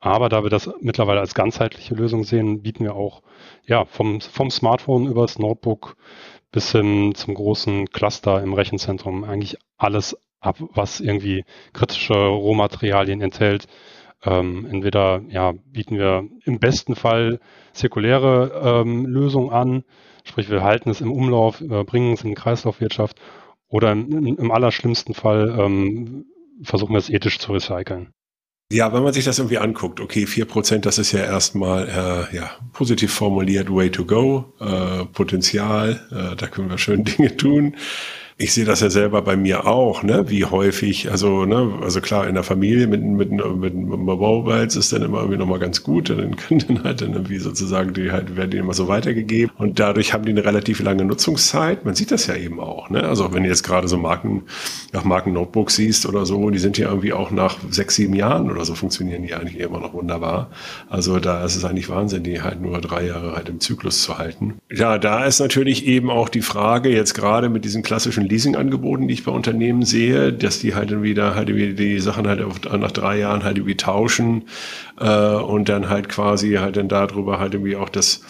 Aber 0.00 0.28
da 0.28 0.42
wir 0.42 0.50
das 0.50 0.70
mittlerweile 0.80 1.20
als 1.20 1.34
ganzheitliche 1.34 1.94
Lösung 1.94 2.24
sehen, 2.24 2.62
bieten 2.62 2.84
wir 2.84 2.94
auch 2.94 3.22
ja, 3.66 3.84
vom, 3.84 4.20
vom 4.20 4.50
Smartphone 4.50 5.06
über 5.06 5.22
das 5.22 5.38
Notebook 5.38 5.96
bis 6.52 6.72
hin 6.72 7.14
zum 7.14 7.34
großen 7.34 7.90
Cluster 7.90 8.42
im 8.42 8.54
Rechenzentrum 8.54 9.24
eigentlich 9.24 9.58
alles 9.76 10.16
ab, 10.40 10.56
was 10.72 11.00
irgendwie 11.00 11.44
kritische 11.72 12.14
Rohmaterialien 12.14 13.20
enthält. 13.20 13.66
Ähm, 14.24 14.66
entweder 14.70 15.22
ja, 15.28 15.52
bieten 15.66 15.98
wir 15.98 16.28
im 16.44 16.58
besten 16.58 16.96
Fall 16.96 17.40
zirkuläre 17.72 18.82
ähm, 18.82 19.06
Lösungen 19.06 19.50
an, 19.50 19.84
sprich 20.24 20.48
wir 20.48 20.62
halten 20.62 20.90
es 20.90 21.00
im 21.00 21.12
Umlauf, 21.12 21.62
bringen 21.86 22.14
es 22.14 22.22
in 22.22 22.30
die 22.30 22.34
Kreislaufwirtschaft 22.34 23.16
oder 23.68 23.92
im, 23.92 24.36
im 24.36 24.50
allerschlimmsten 24.50 25.14
Fall 25.14 25.56
ähm, 25.58 26.24
versuchen 26.62 26.92
wir 26.92 26.98
es 26.98 27.10
ethisch 27.10 27.38
zu 27.38 27.52
recyceln. 27.52 28.12
Ja, 28.70 28.92
wenn 28.92 29.02
man 29.02 29.14
sich 29.14 29.24
das 29.24 29.38
irgendwie 29.38 29.58
anguckt, 29.58 29.98
okay, 29.98 30.26
vier 30.26 30.44
Prozent, 30.44 30.84
das 30.84 30.98
ist 30.98 31.12
ja 31.12 31.20
erstmal 31.20 31.88
äh, 31.88 32.36
ja, 32.36 32.50
positiv 32.74 33.12
formuliert, 33.14 33.70
way 33.70 33.90
to 33.90 34.04
go, 34.04 34.52
äh, 34.60 35.06
Potenzial, 35.06 36.06
äh, 36.10 36.36
da 36.36 36.46
können 36.48 36.68
wir 36.68 36.76
schön 36.76 37.04
Dinge 37.04 37.36
tun 37.36 37.76
ich 38.40 38.52
sehe 38.52 38.64
das 38.64 38.78
ja 38.80 38.88
selber 38.88 39.20
bei 39.22 39.36
mir 39.36 39.66
auch, 39.66 40.04
ne, 40.04 40.30
wie 40.30 40.44
häufig, 40.44 41.10
also, 41.10 41.44
ne, 41.44 41.72
also 41.82 42.00
klar, 42.00 42.28
in 42.28 42.34
der 42.34 42.44
Familie 42.44 42.86
mit, 42.86 43.02
mit, 43.02 43.32
mit, 43.32 43.74
mit 43.74 43.98
Mobiles 43.98 44.76
ist 44.76 44.92
dann 44.92 45.02
immer 45.02 45.18
irgendwie 45.18 45.38
nochmal 45.38 45.58
ganz 45.58 45.82
gut, 45.82 46.10
dann 46.10 46.36
können 46.36 46.62
dann 46.68 46.84
halt 46.84 47.00
dann 47.00 47.14
irgendwie 47.14 47.38
sozusagen, 47.38 47.92
die 47.94 48.12
halt 48.12 48.36
werden 48.36 48.52
die 48.52 48.58
immer 48.58 48.74
so 48.74 48.86
weitergegeben 48.86 49.50
und 49.58 49.80
dadurch 49.80 50.14
haben 50.14 50.24
die 50.24 50.30
eine 50.30 50.44
relativ 50.44 50.80
lange 50.80 51.04
Nutzungszeit. 51.04 51.84
Man 51.84 51.96
sieht 51.96 52.12
das 52.12 52.28
ja 52.28 52.36
eben 52.36 52.60
auch, 52.60 52.90
ne, 52.90 53.02
also 53.02 53.34
wenn 53.34 53.42
du 53.42 53.48
jetzt 53.48 53.64
gerade 53.64 53.88
so 53.88 53.98
Marken, 53.98 54.44
nach 54.92 55.02
Marken 55.02 55.32
Notebooks 55.32 55.74
siehst 55.74 56.06
oder 56.06 56.24
so, 56.24 56.48
die 56.50 56.60
sind 56.60 56.78
ja 56.78 56.90
irgendwie 56.90 57.12
auch 57.12 57.32
nach 57.32 57.56
sechs, 57.70 57.96
sieben 57.96 58.14
Jahren 58.14 58.52
oder 58.52 58.64
so 58.64 58.76
funktionieren 58.76 59.24
die 59.24 59.34
eigentlich 59.34 59.58
immer 59.58 59.80
noch 59.80 59.94
wunderbar. 59.94 60.50
Also 60.88 61.18
da 61.18 61.44
ist 61.44 61.56
es 61.56 61.64
eigentlich 61.64 61.88
Wahnsinn, 61.88 62.22
die 62.22 62.40
halt 62.40 62.60
nur 62.60 62.80
drei 62.80 63.04
Jahre 63.06 63.34
halt 63.34 63.48
im 63.48 63.58
Zyklus 63.58 64.02
zu 64.02 64.16
halten. 64.16 64.54
Ja, 64.70 64.98
da 64.98 65.24
ist 65.24 65.40
natürlich 65.40 65.86
eben 65.86 66.08
auch 66.08 66.28
die 66.28 66.40
Frage, 66.40 66.88
jetzt 66.88 67.14
gerade 67.14 67.48
mit 67.48 67.64
diesen 67.64 67.82
klassischen 67.82 68.27
Leasingangeboten, 68.28 69.08
die 69.08 69.14
ich 69.14 69.24
bei 69.24 69.32
Unternehmen 69.32 69.82
sehe, 69.82 70.32
dass 70.32 70.58
die 70.58 70.74
halt 70.74 71.02
wieder 71.02 71.34
halt 71.34 71.48
die 71.48 72.00
Sachen 72.00 72.26
halt 72.26 72.40
nach 72.72 72.92
drei 72.92 73.18
Jahren 73.18 73.44
halt 73.44 73.58
irgendwie 73.58 73.76
tauschen 73.76 74.44
äh, 75.00 75.34
und 75.34 75.68
dann 75.68 75.88
halt 75.88 76.08
quasi 76.08 76.54
halt 76.54 76.76
dann 76.76 76.88
darüber 76.88 77.38
halt 77.38 77.54
irgendwie 77.54 77.76
auch 77.76 77.88
das 77.88 78.22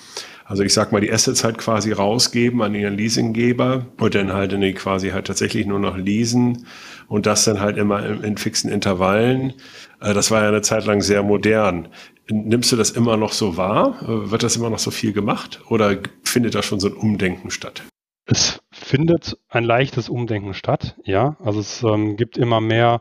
also 0.48 0.62
ich 0.62 0.72
sag 0.72 0.92
mal, 0.92 1.02
die 1.02 1.12
Assets 1.12 1.44
halt 1.44 1.58
quasi 1.58 1.92
rausgeben 1.92 2.62
an 2.62 2.74
ihren 2.74 2.96
Leasinggeber 2.96 3.84
und 4.00 4.14
dann 4.14 4.32
halt 4.32 4.54
in 4.54 4.62
die 4.62 4.72
quasi 4.72 5.10
halt 5.10 5.26
tatsächlich 5.26 5.66
nur 5.66 5.78
noch 5.78 5.98
leasen 5.98 6.66
und 7.06 7.26
das 7.26 7.44
dann 7.44 7.60
halt 7.60 7.76
immer 7.76 8.04
in, 8.04 8.24
in 8.24 8.36
fixen 8.38 8.70
Intervallen. 8.70 9.52
Äh, 10.00 10.14
das 10.14 10.30
war 10.30 10.42
ja 10.42 10.48
eine 10.48 10.62
Zeit 10.62 10.86
lang 10.86 11.02
sehr 11.02 11.22
modern. 11.22 11.88
Nimmst 12.30 12.72
du 12.72 12.76
das 12.76 12.90
immer 12.90 13.18
noch 13.18 13.34
so 13.34 13.58
wahr? 13.58 13.98
Äh, 14.02 14.30
wird 14.30 14.42
das 14.42 14.56
immer 14.56 14.70
noch 14.70 14.78
so 14.78 14.90
viel 14.90 15.12
gemacht 15.12 15.60
oder 15.68 15.98
findet 16.24 16.54
da 16.54 16.62
schon 16.62 16.80
so 16.80 16.88
ein 16.88 16.94
Umdenken 16.94 17.50
statt? 17.50 17.82
Es 18.30 18.60
findet 18.70 19.38
ein 19.48 19.64
leichtes 19.64 20.10
Umdenken 20.10 20.52
statt, 20.52 20.96
ja. 21.02 21.36
Also 21.42 21.60
es 21.60 21.82
ähm, 21.82 22.16
gibt 22.16 22.36
immer 22.36 22.60
mehr 22.60 23.00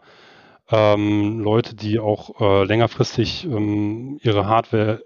ähm, 0.71 1.41
Leute, 1.41 1.75
die 1.75 1.99
auch 1.99 2.39
äh, 2.39 2.63
längerfristig 2.63 3.43
ähm, 3.43 4.19
ihre 4.23 4.47
Hardware 4.47 5.03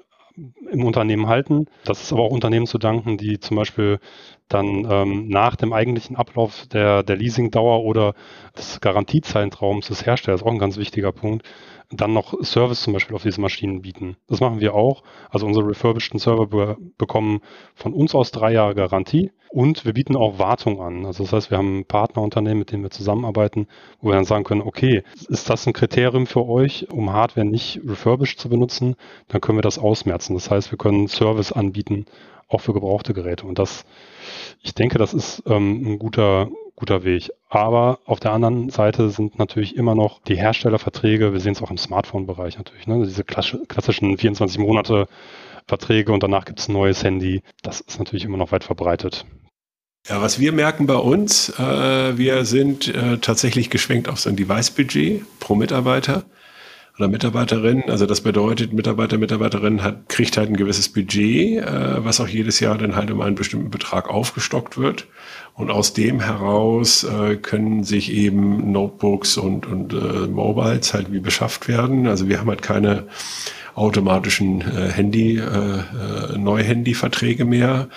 im 0.71 0.83
Unternehmen 0.85 1.27
halten. 1.27 1.65
Das 1.85 2.03
ist 2.03 2.13
aber 2.13 2.21
auch 2.21 2.31
Unternehmen 2.31 2.67
zu 2.67 2.77
danken, 2.77 3.17
die 3.17 3.39
zum 3.39 3.57
Beispiel 3.57 3.99
dann 4.47 4.87
ähm, 4.89 5.27
nach 5.27 5.55
dem 5.55 5.73
eigentlichen 5.73 6.15
Ablauf 6.15 6.67
der, 6.67 7.01
der 7.01 7.15
Leasingdauer 7.15 7.83
oder 7.83 8.13
des 8.55 8.79
Garantiezeitraums 8.79 9.87
des 9.87 10.05
Herstellers, 10.05 10.43
auch 10.43 10.51
ein 10.51 10.59
ganz 10.59 10.77
wichtiger 10.77 11.11
Punkt, 11.11 11.47
dann 11.91 12.13
noch 12.13 12.33
Service 12.43 12.83
zum 12.83 12.93
Beispiel 12.93 13.15
auf 13.15 13.23
diese 13.23 13.41
Maschinen 13.41 13.81
bieten. 13.81 14.15
Das 14.27 14.39
machen 14.39 14.59
wir 14.59 14.73
auch. 14.73 15.03
Also 15.29 15.45
unsere 15.45 15.69
refurbisheden 15.69 16.19
Server 16.19 16.47
be 16.47 16.77
bekommen 16.97 17.41
von 17.75 17.93
uns 17.93 18.15
aus 18.15 18.31
drei 18.31 18.53
Jahre 18.53 18.75
Garantie 18.75 19.31
und 19.49 19.85
wir 19.85 19.93
bieten 19.93 20.15
auch 20.15 20.39
Wartung 20.39 20.81
an. 20.81 21.05
Also 21.05 21.23
das 21.23 21.33
heißt, 21.33 21.51
wir 21.51 21.57
haben 21.57 21.85
Partnerunternehmen, 21.85 22.59
mit 22.59 22.71
denen 22.71 22.83
wir 22.83 22.91
zusammenarbeiten, 22.91 23.67
wo 23.99 24.09
wir 24.09 24.15
dann 24.15 24.25
sagen 24.25 24.45
können, 24.45 24.61
okay, 24.61 25.03
ist 25.27 25.49
das 25.49 25.67
ein 25.67 25.73
Kriterium 25.73 26.25
für 26.25 26.47
euch, 26.47 26.87
um 26.89 27.11
Hardware 27.11 27.45
nicht 27.45 27.81
refurbished 27.85 28.39
zu 28.39 28.49
benutzen, 28.49 28.95
dann 29.27 29.41
können 29.41 29.57
wir 29.57 29.63
das 29.63 29.77
ausmerzen. 29.77 30.35
Das 30.35 30.49
heißt, 30.49 30.71
wir 30.71 30.77
können 30.77 31.07
Service 31.07 31.51
anbieten, 31.51 32.05
auch 32.51 32.61
für 32.61 32.73
gebrauchte 32.73 33.13
Geräte. 33.13 33.45
Und 33.45 33.59
das, 33.59 33.85
ich 34.61 34.73
denke, 34.73 34.97
das 34.97 35.13
ist 35.13 35.43
ähm, 35.45 35.93
ein 35.93 35.99
guter, 35.99 36.49
guter 36.75 37.03
Weg. 37.03 37.31
Aber 37.49 37.99
auf 38.05 38.19
der 38.19 38.33
anderen 38.33 38.69
Seite 38.69 39.09
sind 39.09 39.39
natürlich 39.39 39.75
immer 39.75 39.95
noch 39.95 40.21
die 40.23 40.35
Herstellerverträge, 40.35 41.33
wir 41.33 41.39
sehen 41.39 41.53
es 41.53 41.61
auch 41.61 41.71
im 41.71 41.77
Smartphone-Bereich 41.77 42.57
natürlich, 42.57 42.87
ne? 42.87 43.03
diese 43.05 43.23
klassischen 43.23 44.17
24 44.17 44.59
Monate 44.59 45.07
Verträge 45.67 46.11
und 46.11 46.23
danach 46.23 46.45
gibt 46.45 46.59
es 46.59 46.67
ein 46.67 46.73
neues 46.73 47.03
Handy. 47.03 47.43
Das 47.61 47.81
ist 47.81 47.99
natürlich 47.99 48.25
immer 48.25 48.37
noch 48.37 48.51
weit 48.51 48.63
verbreitet. 48.63 49.25
Ja, 50.07 50.21
was 50.21 50.39
wir 50.39 50.51
merken 50.51 50.87
bei 50.87 50.95
uns, 50.95 51.49
äh, 51.59 52.17
wir 52.17 52.43
sind 52.45 52.87
äh, 52.87 53.19
tatsächlich 53.19 53.69
geschwenkt 53.69 54.09
auf 54.09 54.19
so 54.19 54.29
ein 54.29 54.35
Device-Budget 54.35 55.23
pro 55.39 55.53
Mitarbeiter 55.53 56.25
oder 57.01 57.07
Mitarbeiterin. 57.07 57.83
Also 57.89 58.05
das 58.05 58.21
bedeutet, 58.21 58.73
Mitarbeiter, 58.73 59.17
Mitarbeiterin 59.17 59.81
hat, 59.81 60.07
kriegt 60.07 60.37
halt 60.37 60.49
ein 60.49 60.55
gewisses 60.55 60.89
Budget, 60.89 61.63
äh, 61.63 62.05
was 62.05 62.21
auch 62.21 62.27
jedes 62.27 62.59
Jahr 62.59 62.77
dann 62.77 62.95
halt 62.95 63.09
um 63.09 63.21
einen 63.21 63.35
bestimmten 63.35 63.71
Betrag 63.71 64.07
aufgestockt 64.07 64.77
wird. 64.77 65.07
Und 65.55 65.71
aus 65.71 65.93
dem 65.93 66.19
heraus 66.19 67.03
äh, 67.03 67.37
können 67.37 67.83
sich 67.83 68.11
eben 68.11 68.71
Notebooks 68.71 69.37
und, 69.37 69.65
und 69.65 69.93
äh, 69.93 70.27
Mobiles 70.27 70.93
halt 70.93 71.11
wie 71.11 71.19
beschafft 71.19 71.67
werden. 71.67 72.07
Also 72.07 72.29
wir 72.29 72.39
haben 72.39 72.49
halt 72.49 72.61
keine 72.61 73.07
automatischen 73.75 74.61
äh, 74.61 74.91
Handy, 74.91 75.37
äh, 75.37 75.43
äh, 75.43 76.37
Neu-Handy-Verträge 76.37 77.45
mehr. 77.45 77.89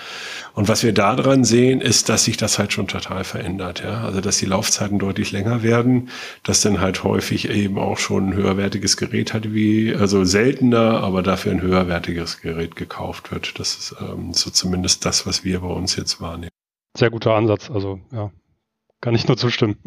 Und 0.53 0.67
was 0.67 0.83
wir 0.83 0.93
daran 0.93 1.43
sehen, 1.43 1.81
ist, 1.81 2.09
dass 2.09 2.25
sich 2.25 2.37
das 2.37 2.59
halt 2.59 2.73
schon 2.73 2.87
total 2.87 3.23
verändert. 3.23 3.83
Ja? 3.83 4.03
Also 4.03 4.21
dass 4.21 4.37
die 4.37 4.45
Laufzeiten 4.45 4.99
deutlich 4.99 5.31
länger 5.31 5.63
werden, 5.63 6.09
dass 6.43 6.61
dann 6.61 6.79
halt 6.79 7.03
häufig 7.03 7.49
eben 7.49 7.77
auch 7.77 7.97
schon 7.97 8.29
ein 8.29 8.33
höherwertiges 8.33 8.97
Gerät 8.97 9.33
hat, 9.33 9.53
wie, 9.53 9.93
also 9.93 10.23
seltener, 10.23 11.03
aber 11.03 11.23
dafür 11.23 11.51
ein 11.51 11.61
höherwertiges 11.61 12.41
Gerät 12.41 12.75
gekauft 12.75 13.31
wird. 13.31 13.59
Das 13.59 13.75
ist 13.75 13.95
ähm, 13.99 14.33
so 14.33 14.49
zumindest 14.49 15.05
das, 15.05 15.25
was 15.27 15.43
wir 15.43 15.59
bei 15.59 15.67
uns 15.67 15.95
jetzt 15.95 16.21
wahrnehmen. 16.21 16.51
Sehr 16.97 17.09
guter 17.09 17.33
Ansatz, 17.33 17.69
also 17.69 17.99
ja, 18.13 18.31
kann 19.01 19.15
ich 19.15 19.27
nur 19.27 19.35
zustimmen. 19.35 19.77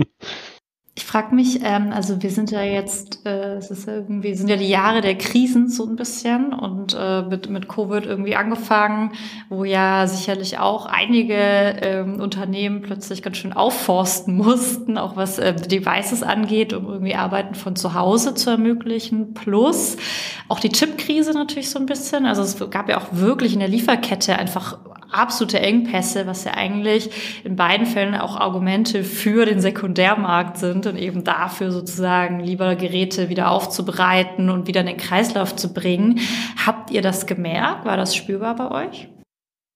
Ich 0.99 1.05
frage 1.05 1.33
mich, 1.33 1.61
ähm, 1.63 1.93
also 1.93 2.21
wir 2.25 2.31
sind 2.33 2.51
ja 2.51 2.61
jetzt, 2.61 3.25
äh, 3.25 3.55
es 3.55 3.71
ist 3.71 3.87
irgendwie, 3.87 4.35
sind 4.35 4.49
ja 4.49 4.57
die 4.57 4.69
Jahre 4.69 5.01
der 5.01 5.17
Krisen 5.17 5.69
so 5.69 5.87
ein 5.87 5.95
bisschen 5.95 6.53
und 6.53 6.97
äh, 6.99 7.23
mit, 7.23 7.49
mit 7.49 7.69
Covid 7.69 8.05
irgendwie 8.05 8.35
angefangen, 8.35 9.13
wo 9.49 9.63
ja 9.63 10.09
sicherlich 10.09 10.59
auch 10.59 10.87
einige 10.87 11.37
ähm, 11.37 12.21
Unternehmen 12.21 12.83
plötzlich 12.83 13.23
ganz 13.23 13.37
schön 13.37 13.53
aufforsten 13.53 14.37
mussten, 14.39 14.99
auch 14.99 15.15
was 15.15 15.39
äh, 15.39 15.55
Devices 15.55 16.25
angeht, 16.25 16.73
um 16.73 16.89
irgendwie 16.89 17.15
Arbeiten 17.15 17.55
von 17.55 17.77
zu 17.77 17.95
Hause 17.95 18.35
zu 18.35 18.51
ermöglichen. 18.51 19.35
Plus 19.35 19.99
auch 20.49 20.59
die 20.59 20.71
Chipkrise 20.71 21.31
natürlich 21.31 21.71
so 21.71 21.79
ein 21.79 21.87
bisschen. 21.87 22.27
Also 22.27 22.43
es 22.43 22.59
gab 22.71 22.89
ja 22.89 22.99
auch 22.99 23.07
wirklich 23.13 23.53
in 23.53 23.61
der 23.61 23.69
Lieferkette 23.69 24.37
einfach 24.37 24.79
absolute 25.11 25.61
Engpässe, 25.61 26.27
was 26.27 26.45
ja 26.45 26.55
eigentlich 26.55 27.43
in 27.45 27.57
beiden 27.57 27.87
Fällen 27.87 28.15
auch 28.15 28.37
Argumente 28.37 29.05
für 29.05 29.47
den 29.47 29.61
Sekundärmarkt 29.61 30.59
sind 30.59 30.87
und 30.87 30.97
eben 30.97 31.25
dafür 31.25 31.71
sozusagen 31.71 32.41
lieber 32.41 32.77
Geräte 32.77 33.29
wieder 33.29 33.51
aufzubereiten 33.51 34.51
und 34.51 34.67
wieder 34.67 34.81
in 34.81 34.87
den 34.87 34.97
Kreislauf 34.97 35.57
zu 35.57 35.73
bringen. 35.73 36.21
Habt 36.65 36.91
ihr 36.91 37.03
das 37.03 37.27
gemerkt? 37.27 37.85
War 37.85 37.97
das 37.97 38.15
spürbar 38.15 38.57
bei 38.57 38.87
euch? 38.87 39.09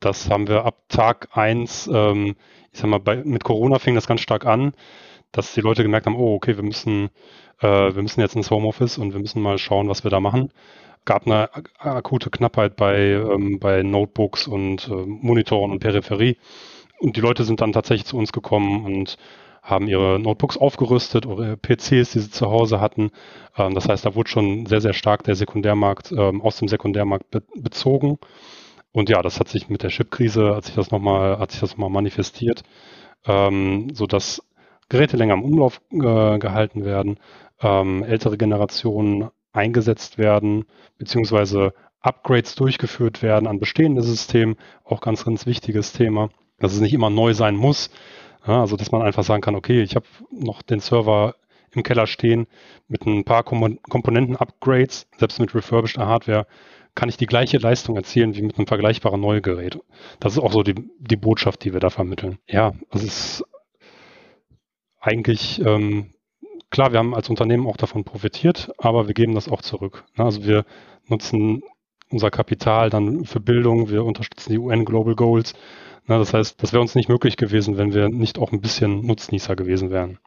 Das 0.00 0.28
haben 0.28 0.48
wir 0.48 0.64
ab 0.64 0.76
Tag 0.88 1.28
eins. 1.32 1.88
ähm, 1.92 2.34
ich 2.72 2.80
sag 2.80 2.88
mal, 2.88 2.98
bei, 2.98 3.16
mit 3.16 3.44
Corona 3.44 3.78
fing 3.78 3.94
das 3.94 4.06
ganz 4.06 4.20
stark 4.20 4.46
an, 4.46 4.72
dass 5.32 5.54
die 5.54 5.60
Leute 5.60 5.82
gemerkt 5.82 6.06
haben, 6.06 6.16
oh, 6.16 6.34
okay, 6.34 6.56
wir 6.56 6.64
müssen, 6.64 7.10
äh, 7.60 7.94
wir 7.94 8.02
müssen 8.02 8.20
jetzt 8.20 8.36
ins 8.36 8.50
Homeoffice 8.50 8.98
und 8.98 9.12
wir 9.12 9.20
müssen 9.20 9.42
mal 9.42 9.58
schauen, 9.58 9.88
was 9.88 10.04
wir 10.04 10.10
da 10.10 10.20
machen 10.20 10.52
gab 11.04 11.26
eine 11.26 11.48
akute 11.78 12.30
Knappheit 12.30 12.76
bei, 12.76 12.96
ähm, 12.96 13.58
bei 13.58 13.82
Notebooks 13.82 14.46
und 14.46 14.88
äh, 14.88 14.94
Monitoren 14.94 15.72
und 15.72 15.80
Peripherie. 15.80 16.36
Und 17.00 17.16
die 17.16 17.20
Leute 17.20 17.44
sind 17.44 17.60
dann 17.60 17.72
tatsächlich 17.72 18.06
zu 18.06 18.16
uns 18.16 18.32
gekommen 18.32 18.84
und 18.84 19.16
haben 19.62 19.88
ihre 19.88 20.18
Notebooks 20.18 20.56
aufgerüstet 20.56 21.26
oder 21.26 21.56
PCs, 21.56 22.12
die 22.12 22.18
sie 22.20 22.30
zu 22.30 22.50
Hause 22.50 22.80
hatten. 22.80 23.10
Ähm, 23.56 23.74
das 23.74 23.88
heißt, 23.88 24.04
da 24.04 24.14
wurde 24.14 24.30
schon 24.30 24.66
sehr, 24.66 24.80
sehr 24.80 24.92
stark 24.92 25.24
der 25.24 25.34
Sekundärmarkt 25.34 26.12
ähm, 26.12 26.40
aus 26.42 26.58
dem 26.58 26.68
Sekundärmarkt 26.68 27.30
be 27.30 27.42
bezogen. 27.56 28.18
Und 28.92 29.08
ja, 29.08 29.22
das 29.22 29.40
hat 29.40 29.48
sich 29.48 29.68
mit 29.68 29.82
der 29.82 29.90
Chipkrise, 29.90 30.54
hat 30.54 30.64
sich 30.66 30.74
das 30.74 30.90
nochmal, 30.90 31.38
hat 31.38 31.50
sich 31.50 31.60
das 31.60 31.72
nochmal 31.72 31.90
manifestiert, 31.90 32.62
ähm, 33.26 33.88
so 33.94 34.06
dass 34.06 34.42
Geräte 34.88 35.16
länger 35.16 35.34
im 35.34 35.44
Umlauf 35.44 35.80
äh, 35.90 36.38
gehalten 36.38 36.84
werden, 36.84 37.18
ähm, 37.60 38.02
ältere 38.02 38.36
Generationen 38.36 39.30
eingesetzt 39.52 40.18
werden, 40.18 40.64
beziehungsweise 40.98 41.72
Upgrades 42.00 42.54
durchgeführt 42.54 43.22
werden 43.22 43.46
an 43.46 43.60
bestehende 43.60 44.02
Systemen, 44.02 44.56
auch 44.84 45.00
ganz, 45.00 45.24
ganz 45.24 45.46
wichtiges 45.46 45.92
Thema, 45.92 46.30
dass 46.58 46.74
es 46.74 46.80
nicht 46.80 46.94
immer 46.94 47.10
neu 47.10 47.34
sein 47.34 47.56
muss. 47.56 47.90
Ja, 48.46 48.60
also, 48.60 48.76
dass 48.76 48.90
man 48.90 49.02
einfach 49.02 49.22
sagen 49.22 49.40
kann, 49.40 49.54
okay, 49.54 49.82
ich 49.82 49.94
habe 49.94 50.06
noch 50.30 50.62
den 50.62 50.80
Server 50.80 51.36
im 51.70 51.82
Keller 51.82 52.06
stehen 52.06 52.46
mit 52.88 53.06
ein 53.06 53.24
paar 53.24 53.44
Kom 53.44 53.78
Komponenten-Upgrades, 53.88 55.06
selbst 55.16 55.38
mit 55.38 55.54
refurbished 55.54 55.98
Hardware, 55.98 56.46
kann 56.94 57.08
ich 57.08 57.16
die 57.16 57.26
gleiche 57.26 57.56
Leistung 57.56 57.96
erzielen 57.96 58.34
wie 58.34 58.42
mit 58.42 58.58
einem 58.58 58.66
vergleichbaren 58.66 59.20
Neugerät. 59.20 59.78
Das 60.20 60.34
ist 60.34 60.38
auch 60.38 60.52
so 60.52 60.62
die, 60.62 60.74
die 60.98 61.16
Botschaft, 61.16 61.64
die 61.64 61.72
wir 61.72 61.80
da 61.80 61.88
vermitteln. 61.88 62.38
Ja, 62.46 62.72
das 62.90 63.02
ist 63.02 63.44
eigentlich 65.02 65.60
ähm, 65.64 66.14
klar, 66.70 66.92
wir 66.92 66.98
haben 66.98 67.14
als 67.14 67.28
Unternehmen 67.28 67.66
auch 67.66 67.76
davon 67.76 68.04
profitiert, 68.04 68.72
aber 68.78 69.06
wir 69.06 69.14
geben 69.14 69.34
das 69.34 69.48
auch 69.48 69.60
zurück. 69.60 70.04
Also 70.16 70.44
wir 70.44 70.64
nutzen 71.08 71.62
unser 72.10 72.30
Kapital 72.30 72.88
dann 72.88 73.24
für 73.24 73.40
Bildung, 73.40 73.90
wir 73.90 74.04
unterstützen 74.04 74.52
die 74.52 74.58
UN 74.58 74.84
Global 74.84 75.14
Goals. 75.14 75.54
Das 76.06 76.34
heißt, 76.34 76.62
das 76.62 76.72
wäre 76.72 76.82
uns 76.82 76.94
nicht 76.94 77.08
möglich 77.08 77.36
gewesen, 77.36 77.76
wenn 77.76 77.94
wir 77.94 78.08
nicht 78.08 78.38
auch 78.38 78.52
ein 78.52 78.60
bisschen 78.60 79.06
Nutznießer 79.06 79.56
gewesen 79.56 79.90
wären. 79.90 80.18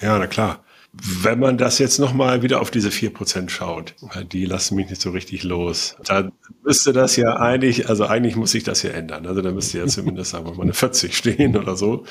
Ja, 0.00 0.18
na 0.18 0.26
klar. 0.26 0.64
Wenn 0.92 1.38
man 1.38 1.58
das 1.58 1.78
jetzt 1.78 1.98
nochmal 1.98 2.42
wieder 2.42 2.60
auf 2.60 2.70
diese 2.70 2.88
4% 2.88 3.50
schaut, 3.50 3.94
die 4.32 4.46
lassen 4.46 4.74
mich 4.74 4.88
nicht 4.88 5.02
so 5.02 5.10
richtig 5.10 5.44
los, 5.44 5.96
dann 6.06 6.32
müsste 6.64 6.92
das 6.92 7.14
ja 7.16 7.36
eigentlich, 7.36 7.88
also 7.88 8.06
eigentlich 8.06 8.36
muss 8.36 8.52
sich 8.52 8.64
das 8.64 8.82
ja 8.82 8.90
ändern. 8.90 9.26
Also 9.26 9.42
da 9.42 9.52
müsste 9.52 9.78
ja 9.78 9.86
zumindest, 9.88 10.30
sagen 10.30 10.46
wir 10.46 10.54
mal, 10.54 10.62
eine 10.62 10.72
40 10.72 11.16
stehen 11.16 11.56
oder 11.56 11.76
so. 11.76 12.04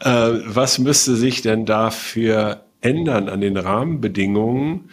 Äh, 0.00 0.30
was 0.46 0.78
müsste 0.78 1.14
sich 1.14 1.42
denn 1.42 1.66
dafür 1.66 2.64
ändern 2.80 3.28
an 3.28 3.40
den 3.42 3.56
Rahmenbedingungen 3.56 4.88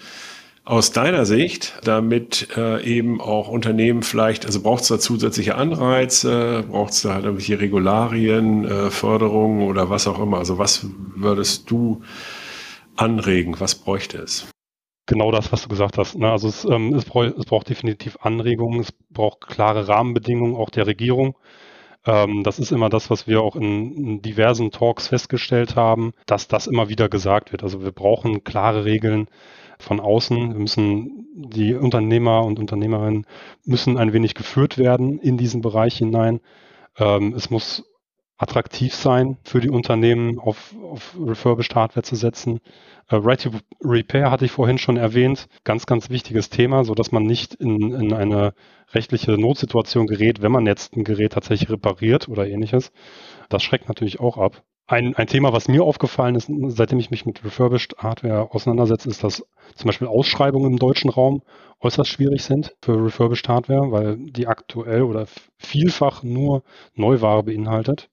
aus 0.69 0.91
deiner 0.91 1.25
Sicht, 1.25 1.79
damit 1.83 2.49
äh, 2.55 2.83
eben 2.83 3.19
auch 3.19 3.47
Unternehmen 3.47 4.03
vielleicht, 4.03 4.45
also 4.45 4.61
braucht 4.61 4.83
es 4.83 4.89
da 4.89 4.99
zusätzliche 4.99 5.55
Anreize, 5.55 6.63
braucht 6.69 6.93
es 6.93 7.01
da 7.01 7.15
halt 7.15 7.25
irgendwelche 7.25 7.59
Regularien, 7.59 8.65
äh, 8.65 8.91
Förderungen 8.91 9.63
oder 9.67 9.89
was 9.89 10.05
auch 10.05 10.19
immer? 10.19 10.37
Also 10.37 10.59
was 10.59 10.85
würdest 11.15 11.71
du 11.71 12.03
anregen? 13.01 13.59
Was 13.59 13.75
bräuchte 13.75 14.17
es? 14.19 14.49
Genau 15.05 15.31
das, 15.31 15.51
was 15.51 15.63
du 15.63 15.69
gesagt 15.69 15.97
hast. 15.97 16.17
Ne? 16.17 16.29
Also 16.29 16.47
es, 16.47 16.65
ähm, 16.65 16.93
es, 16.93 17.05
braucht, 17.05 17.37
es 17.37 17.45
braucht 17.45 17.69
definitiv 17.69 18.17
Anregungen, 18.21 18.81
es 18.81 18.91
braucht 19.09 19.47
klare 19.47 19.87
Rahmenbedingungen 19.87 20.55
auch 20.55 20.69
der 20.69 20.85
Regierung. 20.85 21.35
Ähm, 22.05 22.43
das 22.43 22.59
ist 22.59 22.71
immer 22.71 22.89
das, 22.89 23.09
was 23.09 23.27
wir 23.27 23.41
auch 23.41 23.55
in, 23.55 23.95
in, 23.95 24.21
diversen 24.21 24.71
Talks 24.71 25.07
festgestellt 25.07 25.75
haben, 25.75 26.13
dass 26.25 26.47
das 26.47 26.67
immer 26.67 26.89
wieder 26.89 27.09
gesagt 27.09 27.51
wird. 27.51 27.63
Also 27.63 27.81
wir 27.81 27.91
brauchen 27.91 28.43
klare 28.43 28.85
Regeln 28.85 29.29
von 29.79 29.99
außen. 29.99 30.53
Wir 30.53 30.59
müssen, 30.59 31.27
die 31.33 31.73
Unternehmer 31.73 32.43
und 32.45 32.59
Unternehmerinnen 32.59 33.25
müssen 33.65 33.97
ein 33.97 34.13
wenig 34.13 34.35
geführt 34.35 34.77
werden 34.77 35.19
in 35.19 35.37
diesen 35.37 35.61
Bereich 35.61 35.97
hinein. 35.97 36.39
Ähm, 36.97 37.33
es 37.33 37.49
muss 37.49 37.83
attraktiv 38.39 38.95
sein 38.95 39.37
für 39.43 39.59
die 39.59 39.69
Unternehmen, 39.69 40.39
auf, 40.39 40.73
auf 40.81 41.15
refurbished 41.19 41.75
Hardware 41.75 42.03
zu 42.03 42.15
setzen. 42.15 42.61
Uh, 43.11 43.17
right 43.17 43.41
to 43.41 43.49
Repair 43.83 44.31
hatte 44.31 44.45
ich 44.45 44.51
vorhin 44.51 44.77
schon 44.77 44.95
erwähnt. 44.97 45.47
Ganz, 45.65 45.85
ganz 45.85 46.09
wichtiges 46.09 46.49
Thema, 46.49 46.85
so 46.85 46.95
dass 46.95 47.11
man 47.11 47.23
nicht 47.23 47.55
in, 47.55 47.93
in 47.93 48.13
eine 48.13 48.53
rechtliche 48.93 49.31
Notsituation 49.33 50.07
gerät, 50.07 50.41
wenn 50.41 50.53
man 50.53 50.65
jetzt 50.65 50.95
ein 50.95 51.03
Gerät 51.03 51.33
tatsächlich 51.33 51.69
repariert 51.69 52.29
oder 52.29 52.47
ähnliches. 52.47 52.91
Das 53.49 53.61
schreckt 53.61 53.89
natürlich 53.89 54.21
auch 54.21 54.37
ab. 54.37 54.63
Ein, 54.87 55.15
ein 55.15 55.27
Thema, 55.27 55.53
was 55.53 55.67
mir 55.67 55.83
aufgefallen 55.83 56.35
ist, 56.35 56.49
seitdem 56.69 56.97
ich 56.97 57.11
mich 57.11 57.25
mit 57.25 57.43
refurbished 57.43 57.97
Hardware 57.97 58.51
auseinandersetze, 58.51 59.09
ist, 59.09 59.23
dass 59.23 59.45
zum 59.75 59.87
Beispiel 59.87 60.07
Ausschreibungen 60.07 60.71
im 60.71 60.79
deutschen 60.79 61.11
Raum 61.11 61.43
äußerst 61.81 62.09
schwierig 62.09 62.43
sind 62.43 62.75
für 62.81 63.05
refurbished 63.05 63.49
Hardware, 63.49 63.91
weil 63.91 64.17
die 64.17 64.47
aktuell 64.47 65.03
oder 65.03 65.27
vielfach 65.57 66.23
nur 66.23 66.63
Neuware 66.95 67.43
beinhaltet. 67.43 68.09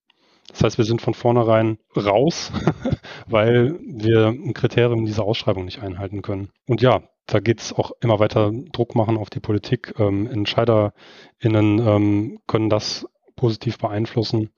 Das 0.49 0.63
heißt, 0.63 0.79
wir 0.79 0.85
sind 0.85 1.03
von 1.03 1.15
vornherein 1.15 1.79
raus, 1.97 2.53
weil 3.27 3.79
wir 3.85 4.29
ein 4.29 4.55
Kriterium 4.55 5.05
dieser 5.05 5.25
Ausschreibung 5.25 5.65
nicht 5.65 5.83
einhalten 5.83 6.23
können. 6.23 6.51
Und 6.67 6.81
ja, 6.81 7.03
da 7.27 7.41
geht 7.41 7.61
es 7.61 7.73
auch 7.73 7.93
immer 8.01 8.21
weiter 8.21 8.53
Druck 8.73 8.95
machen 8.95 9.17
auf 9.17 9.31
die 9.31 9.41
Politik. 9.41 9.95
Ähm, 9.99 10.29
EntscheiderInnen 10.29 11.79
ähm, 11.87 12.39
können 12.47 12.71
das 12.71 13.07
positiv 13.35 13.79
beeinflussen. 13.79 14.51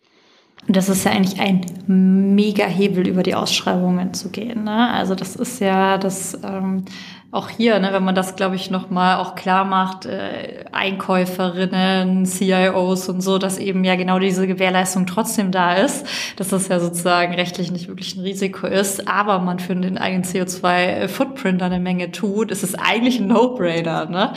Und 0.67 0.77
das 0.77 0.89
ist 0.89 1.05
ja 1.05 1.13
eigentlich 1.13 1.41
ein 1.41 2.35
mega 2.35 2.67
Hebel, 2.67 3.07
über 3.07 3.23
die 3.23 3.35
Ausschreibungen 3.35 4.13
zu 4.13 4.31
gehen. 4.31 4.65
Ne? 4.65 4.91
Also 4.91 5.15
das 5.15 5.37
ist 5.37 5.61
ja 5.61 5.99
das 5.99 6.39
ähm, 6.45 6.85
auch 7.31 7.51
hier, 7.51 7.79
ne, 7.79 7.91
wenn 7.93 8.05
man 8.05 8.15
das, 8.15 8.37
glaube 8.37 8.57
ich, 8.57 8.71
nochmal 8.71 9.19
auch 9.19 9.35
klar 9.35 9.67
macht, 9.67 10.07
äh, 10.07 10.65
Einkäuferinnen, 10.73 12.25
CIOs 12.25 13.11
und 13.11 13.21
so, 13.21 13.37
dass 13.37 13.59
eben 13.59 13.85
ja 13.85 13.97
genau 13.97 14.19
diese 14.19 14.47
Gewährleistung 14.47 15.05
trotzdem 15.05 15.53
da 15.53 15.75
ist, 15.75 16.07
dass 16.37 16.49
das 16.49 16.69
ja 16.69 16.81
sozusagen 16.81 17.35
rechtlich 17.35 17.71
nicht 17.71 17.89
wirklich 17.89 18.17
ein 18.17 18.23
Risiko 18.23 18.67
ist, 18.67 19.09
aber 19.09 19.41
man 19.41 19.59
für 19.59 19.77
den 19.77 19.99
eigenen 19.99 20.25
CO2-Footprint 20.25 21.63
eine 21.63 21.81
Menge 21.81 22.13
tut, 22.13 22.51
ist 22.51 22.63
es 22.63 22.75
eigentlich 22.75 23.21
ein 23.21 23.27
No-Brainer. 23.27 24.07
Ne? 24.07 24.33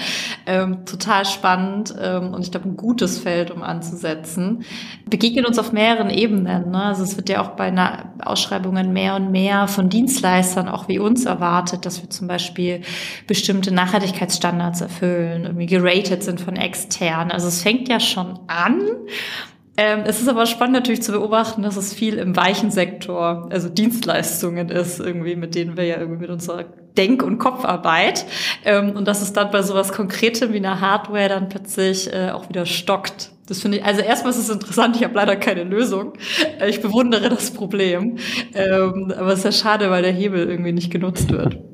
Ähm, 0.45 0.85
total 0.85 1.23
spannend 1.23 1.95
ähm, 1.97 2.33
und 2.33 2.41
ich 2.41 2.51
glaube 2.51 2.67
ein 2.67 2.75
gutes 2.75 3.19
Feld, 3.19 3.51
um 3.51 3.63
anzusetzen. 3.63 4.65
Begegnet 5.09 5.45
uns 5.45 5.59
auf 5.59 5.71
mehreren 5.71 6.09
Ebenen. 6.09 6.71
Ne? 6.71 6.83
Also 6.83 7.03
es 7.03 7.15
wird 7.15 7.29
ja 7.29 7.41
auch 7.41 7.51
bei 7.51 7.71
Ausschreibungen 8.21 8.91
mehr 8.91 9.15
und 9.15 9.31
mehr 9.31 9.69
von 9.69 9.87
Dienstleistern 9.87 10.67
auch 10.67 10.89
wie 10.89 10.99
uns 10.99 11.25
erwartet, 11.25 11.85
dass 11.85 12.01
wir 12.01 12.09
zum 12.09 12.27
Beispiel 12.27 12.80
bestimmte 13.27 13.73
Nachhaltigkeitsstandards 13.73 14.81
erfüllen, 14.81 15.43
irgendwie 15.43 15.65
geratet 15.65 16.23
sind 16.23 16.41
von 16.41 16.55
extern. 16.55 17.31
Also 17.31 17.47
es 17.47 17.61
fängt 17.61 17.89
ja 17.89 17.99
schon 17.99 18.39
an. 18.47 18.81
Ähm, 19.77 20.03
es 20.05 20.21
ist 20.21 20.27
aber 20.27 20.45
spannend 20.45 20.73
natürlich 20.73 21.01
zu 21.01 21.13
beobachten, 21.13 21.61
dass 21.61 21.77
es 21.77 21.93
viel 21.93 22.17
im 22.17 22.35
weichen 22.35 22.71
Sektor, 22.71 23.47
also 23.51 23.69
Dienstleistungen 23.69 24.69
ist, 24.69 24.99
irgendwie, 24.99 25.35
mit 25.35 25.55
denen 25.55 25.77
wir 25.77 25.85
ja 25.85 25.97
irgendwie 25.97 26.21
mit 26.21 26.29
unserer 26.29 26.65
Denk- 26.97 27.23
und 27.23 27.39
Kopfarbeit. 27.39 28.25
Ähm, 28.65 28.91
und 28.91 29.07
dass 29.07 29.21
es 29.21 29.31
dann 29.33 29.49
bei 29.49 29.63
sowas 29.63 29.93
Konkretem 29.93 30.51
wie 30.51 30.57
einer 30.57 30.81
Hardware 30.81 31.29
dann 31.29 31.47
plötzlich 31.47 32.11
äh, 32.13 32.31
auch 32.31 32.49
wieder 32.49 32.65
stockt. 32.65 33.31
Das 33.47 33.61
finde 33.61 33.77
ich, 33.77 33.85
also 33.85 34.01
erstmal 34.01 34.31
ist 34.33 34.39
es 34.39 34.49
interessant, 34.49 34.95
ich 34.97 35.03
habe 35.03 35.15
leider 35.15 35.35
keine 35.35 35.63
Lösung. 35.63 36.13
Äh, 36.59 36.69
ich 36.69 36.81
bewundere 36.81 37.29
das 37.29 37.51
Problem. 37.51 38.17
Ähm, 38.53 39.13
aber 39.17 39.31
es 39.31 39.39
ist 39.39 39.45
ja 39.45 39.51
schade, 39.51 39.89
weil 39.89 40.03
der 40.03 40.11
Hebel 40.11 40.49
irgendwie 40.49 40.73
nicht 40.73 40.91
genutzt 40.91 41.31
wird. 41.31 41.70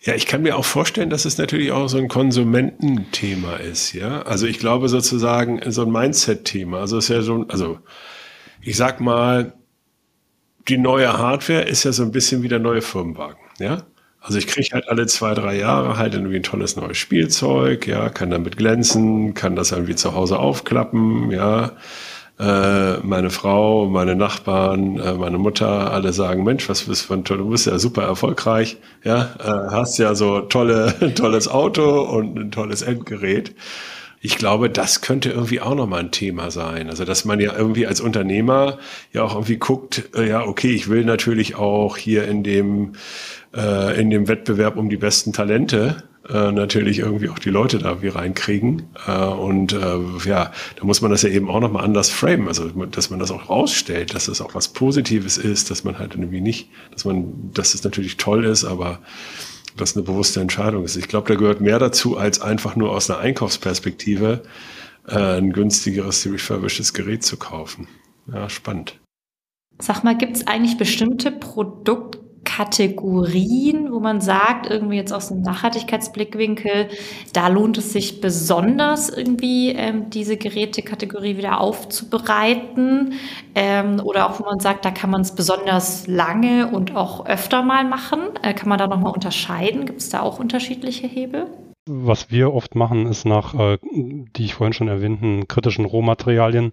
Ja, 0.00 0.14
ich 0.14 0.26
kann 0.26 0.42
mir 0.42 0.56
auch 0.56 0.64
vorstellen, 0.64 1.10
dass 1.10 1.24
es 1.24 1.38
natürlich 1.38 1.72
auch 1.72 1.88
so 1.88 1.98
ein 1.98 2.08
Konsumententhema 2.08 3.56
ist, 3.56 3.92
ja. 3.92 4.22
Also 4.22 4.46
ich 4.46 4.58
glaube 4.58 4.88
sozusagen 4.88 5.60
so 5.70 5.82
ein 5.82 5.90
Mindset-Thema. 5.90 6.80
Also 6.80 6.98
es 6.98 7.10
ist 7.10 7.16
ja 7.16 7.22
so, 7.22 7.44
also 7.48 7.78
ich 8.60 8.76
sag 8.76 9.00
mal, 9.00 9.54
die 10.68 10.78
neue 10.78 11.12
Hardware 11.18 11.62
ist 11.62 11.84
ja 11.84 11.92
so 11.92 12.02
ein 12.02 12.12
bisschen 12.12 12.42
wie 12.42 12.48
der 12.48 12.58
neue 12.58 12.82
Firmenwagen, 12.82 13.40
ja. 13.58 13.84
Also 14.20 14.38
ich 14.38 14.48
kriege 14.48 14.68
halt 14.72 14.88
alle 14.88 15.06
zwei, 15.06 15.34
drei 15.34 15.56
Jahre 15.56 15.96
halt 15.98 16.14
irgendwie 16.14 16.36
ein 16.36 16.42
tolles 16.42 16.76
neues 16.76 16.98
Spielzeug, 16.98 17.86
ja, 17.86 18.08
kann 18.08 18.30
damit 18.30 18.56
glänzen, 18.56 19.34
kann 19.34 19.54
das 19.56 19.70
irgendwie 19.72 19.94
zu 19.94 20.14
Hause 20.14 20.38
aufklappen, 20.38 21.30
ja 21.30 21.72
äh, 22.38 22.98
meine 22.98 23.30
Frau, 23.30 23.86
meine 23.86 24.14
Nachbarn, 24.14 24.98
äh, 24.98 25.14
meine 25.14 25.38
Mutter, 25.38 25.90
alle 25.92 26.12
sagen, 26.12 26.44
Mensch, 26.44 26.68
was 26.68 26.82
bist 26.82 27.08
du 27.08 27.14
ein 27.14 27.24
toll, 27.24 27.38
du 27.38 27.48
bist 27.48 27.66
ja 27.66 27.78
super 27.78 28.02
erfolgreich, 28.02 28.76
ja, 29.04 29.34
äh, 29.38 29.70
hast 29.72 29.98
ja 29.98 30.14
so 30.14 30.40
tolle, 30.40 30.94
tolles 31.14 31.48
Auto 31.48 32.02
und 32.02 32.38
ein 32.38 32.50
tolles 32.50 32.82
Endgerät. 32.82 33.54
Ich 34.20 34.36
glaube, 34.36 34.68
das 34.68 35.00
könnte 35.00 35.30
irgendwie 35.30 35.60
auch 35.60 35.74
nochmal 35.74 36.00
ein 36.00 36.10
Thema 36.10 36.50
sein. 36.50 36.90
Also, 36.90 37.04
dass 37.04 37.24
man 37.24 37.38
ja 37.38 37.56
irgendwie 37.56 37.86
als 37.86 38.00
Unternehmer 38.00 38.78
ja 39.12 39.22
auch 39.22 39.34
irgendwie 39.34 39.56
guckt, 39.56 40.08
ja, 40.16 40.42
okay, 40.42 40.72
ich 40.72 40.88
will 40.88 41.04
natürlich 41.04 41.54
auch 41.54 41.96
hier 41.96 42.26
in 42.26 42.42
dem, 42.42 42.94
in 43.96 44.10
dem 44.10 44.26
Wettbewerb 44.26 44.78
um 44.78 44.88
die 44.88 44.96
besten 44.96 45.32
Talente 45.32 46.02
äh, 46.28 46.52
natürlich 46.52 46.98
irgendwie 47.00 47.28
auch 47.28 47.38
die 47.38 47.50
Leute 47.50 47.78
da 47.78 48.02
wie 48.02 48.08
reinkriegen. 48.08 48.82
Äh, 49.06 49.12
und 49.12 49.72
äh, 49.72 49.98
ja, 50.24 50.52
da 50.76 50.84
muss 50.84 51.00
man 51.00 51.10
das 51.10 51.22
ja 51.22 51.28
eben 51.28 51.48
auch 51.48 51.60
nochmal 51.60 51.84
anders 51.84 52.10
framen. 52.10 52.48
Also, 52.48 52.68
dass 52.68 53.10
man 53.10 53.18
das 53.18 53.30
auch 53.30 53.48
rausstellt, 53.48 54.14
dass 54.14 54.26
das 54.26 54.40
auch 54.40 54.54
was 54.54 54.68
Positives 54.68 55.38
ist, 55.38 55.70
dass 55.70 55.84
man 55.84 55.98
halt 55.98 56.14
irgendwie 56.14 56.40
nicht, 56.40 56.68
dass 56.90 57.04
man, 57.04 57.52
dass 57.52 57.74
es 57.74 57.84
natürlich 57.84 58.16
toll 58.16 58.44
ist, 58.44 58.64
aber 58.64 59.00
dass 59.76 59.94
eine 59.94 60.04
bewusste 60.04 60.40
Entscheidung 60.40 60.84
ist. 60.84 60.96
Ich 60.96 61.08
glaube, 61.08 61.28
da 61.28 61.38
gehört 61.38 61.60
mehr 61.60 61.78
dazu, 61.78 62.16
als 62.16 62.40
einfach 62.40 62.76
nur 62.76 62.90
aus 62.90 63.10
einer 63.10 63.20
Einkaufsperspektive 63.20 64.42
äh, 65.06 65.38
ein 65.38 65.52
günstigeres 65.52 66.26
refurbishedes 66.26 66.94
Gerät 66.94 67.22
zu 67.22 67.36
kaufen. 67.36 67.86
Ja, 68.32 68.48
spannend. 68.48 68.98
Sag 69.78 70.02
mal, 70.02 70.16
gibt 70.16 70.36
es 70.36 70.46
eigentlich 70.46 70.78
bestimmte 70.78 71.30
Produkte, 71.30 72.25
Kategorien, 72.46 73.92
wo 73.92 74.00
man 74.00 74.22
sagt, 74.22 74.70
irgendwie 74.70 74.96
jetzt 74.96 75.12
aus 75.12 75.30
einem 75.30 75.42
Nachhaltigkeitsblickwinkel, 75.42 76.88
da 77.34 77.48
lohnt 77.48 77.76
es 77.76 77.92
sich 77.92 78.22
besonders 78.22 79.10
irgendwie 79.10 79.72
ähm, 79.72 80.08
diese 80.08 80.38
Gerätekategorie 80.38 81.36
wieder 81.36 81.60
aufzubereiten 81.60 83.14
ähm, 83.54 84.00
oder 84.02 84.30
auch 84.30 84.40
wo 84.40 84.44
man 84.44 84.60
sagt, 84.60 84.84
da 84.86 84.90
kann 84.90 85.10
man 85.10 85.20
es 85.20 85.34
besonders 85.34 86.06
lange 86.06 86.68
und 86.68 86.96
auch 86.96 87.26
öfter 87.26 87.62
mal 87.62 87.84
machen. 87.84 88.20
Äh, 88.42 88.54
kann 88.54 88.68
man 88.68 88.78
da 88.78 88.86
nochmal 88.86 89.12
unterscheiden? 89.12 89.84
Gibt 89.84 90.00
es 90.00 90.08
da 90.08 90.20
auch 90.20 90.38
unterschiedliche 90.38 91.06
Hebel? 91.06 91.48
Was 91.88 92.30
wir 92.30 92.54
oft 92.54 92.74
machen, 92.74 93.06
ist 93.06 93.26
nach, 93.26 93.54
äh, 93.54 93.78
die 93.92 94.44
ich 94.44 94.54
vorhin 94.54 94.72
schon 94.72 94.88
erwähnten, 94.88 95.48
kritischen 95.48 95.84
Rohmaterialien 95.84 96.72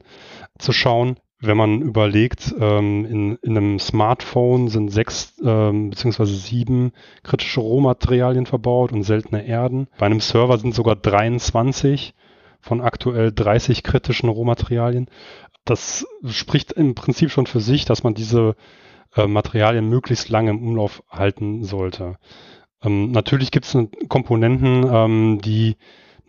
zu 0.60 0.72
schauen 0.72 1.18
wenn 1.46 1.58
man 1.58 1.82
überlegt, 1.82 2.54
ähm, 2.60 3.06
in, 3.06 3.36
in 3.42 3.58
einem 3.58 3.80
Smartphone 3.80 4.70
sind 4.70 4.90
sechs 4.90 5.34
ähm, 5.44 5.90
beziehungsweise 5.90 6.36
sieben 6.36 6.94
kritische 7.24 7.60
Rohmaterialien 7.60 8.46
verbaut 8.46 8.92
und 8.92 9.04
seltene 9.04 9.46
Erden. 9.46 9.88
Bei 9.98 10.06
einem 10.06 10.20
Server 10.20 10.58
sind 10.58 10.74
sogar 10.74 10.96
23 10.96 12.14
von 12.62 12.82
aktuell 12.82 13.32
30 13.32 13.84
kritischen 13.84 14.30
Rohmaterialien. 14.30 15.08
Das 15.66 16.06
spricht 16.28 16.72
im 16.74 16.96
Prinzip 16.96 17.30
schon 17.30 17.48
für 17.48 17.60
sich, 17.60 17.86
dass 17.86 18.04
man 18.04 18.14
diese 18.14 18.56
äh, 19.16 19.28
Materialien 19.28 19.90
möglichst 19.90 20.30
lange 20.30 20.52
im 20.52 20.64
Umlauf 20.64 21.04
halten 21.10 21.64
sollte. 21.64 22.18
Ähm, 22.84 23.12
natürlich 23.12 23.52
gibt 23.52 23.66
es 23.66 23.78
Komponenten, 24.08 24.86
ähm, 24.90 25.40
die 25.44 25.78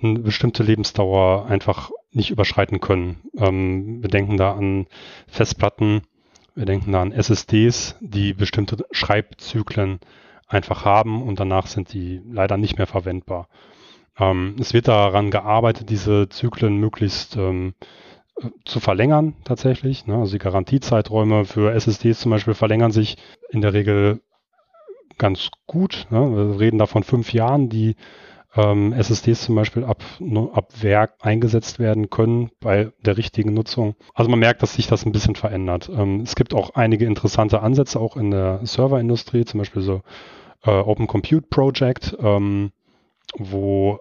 eine 0.02 0.18
bestimmte 0.18 0.62
Lebensdauer 0.62 1.46
einfach 1.46 1.90
nicht 2.14 2.30
überschreiten 2.30 2.80
können. 2.80 3.22
Ähm, 3.36 4.02
wir 4.02 4.08
denken 4.08 4.36
da 4.36 4.52
an 4.52 4.86
Festplatten, 5.26 6.02
wir 6.54 6.66
denken 6.66 6.92
da 6.92 7.02
an 7.02 7.12
SSDs, 7.12 7.96
die 8.00 8.32
bestimmte 8.32 8.86
Schreibzyklen 8.92 10.00
einfach 10.46 10.84
haben 10.84 11.22
und 11.22 11.40
danach 11.40 11.66
sind 11.66 11.92
die 11.92 12.20
leider 12.30 12.56
nicht 12.56 12.78
mehr 12.78 12.86
verwendbar. 12.86 13.48
Ähm, 14.18 14.56
es 14.60 14.72
wird 14.72 14.88
daran 14.88 15.30
gearbeitet, 15.30 15.90
diese 15.90 16.28
Zyklen 16.28 16.76
möglichst 16.76 17.36
ähm, 17.36 17.74
zu 18.64 18.80
verlängern 18.80 19.34
tatsächlich. 19.44 20.06
Ne? 20.06 20.16
Also 20.16 20.32
die 20.32 20.42
Garantiezeiträume 20.42 21.44
für 21.44 21.72
SSDs 21.72 22.20
zum 22.20 22.30
Beispiel 22.30 22.54
verlängern 22.54 22.92
sich 22.92 23.16
in 23.50 23.60
der 23.60 23.72
Regel 23.72 24.20
ganz 25.18 25.50
gut. 25.66 26.06
Ne? 26.10 26.18
Wir 26.18 26.60
reden 26.60 26.78
da 26.78 26.86
von 26.86 27.02
fünf 27.02 27.32
Jahren, 27.32 27.68
die 27.68 27.96
ähm, 28.56 28.92
SSDs 28.92 29.42
zum 29.42 29.54
Beispiel 29.54 29.84
ab, 29.84 30.02
ne, 30.18 30.48
ab 30.52 30.72
Werk 30.80 31.14
eingesetzt 31.20 31.78
werden 31.78 32.10
können 32.10 32.50
bei 32.60 32.92
der 33.04 33.16
richtigen 33.16 33.54
Nutzung. 33.54 33.94
Also 34.14 34.30
man 34.30 34.38
merkt, 34.38 34.62
dass 34.62 34.74
sich 34.74 34.86
das 34.86 35.04
ein 35.04 35.12
bisschen 35.12 35.34
verändert. 35.34 35.90
Ähm, 35.94 36.20
es 36.20 36.36
gibt 36.36 36.54
auch 36.54 36.70
einige 36.74 37.06
interessante 37.06 37.60
Ansätze 37.60 37.98
auch 37.98 38.16
in 38.16 38.30
der 38.30 38.60
Serverindustrie, 38.64 39.44
zum 39.44 39.58
Beispiel 39.58 39.82
so 39.82 40.02
äh, 40.64 40.70
Open 40.70 41.06
Compute 41.06 41.46
Project, 41.48 42.16
ähm, 42.20 42.72
wo 43.36 44.00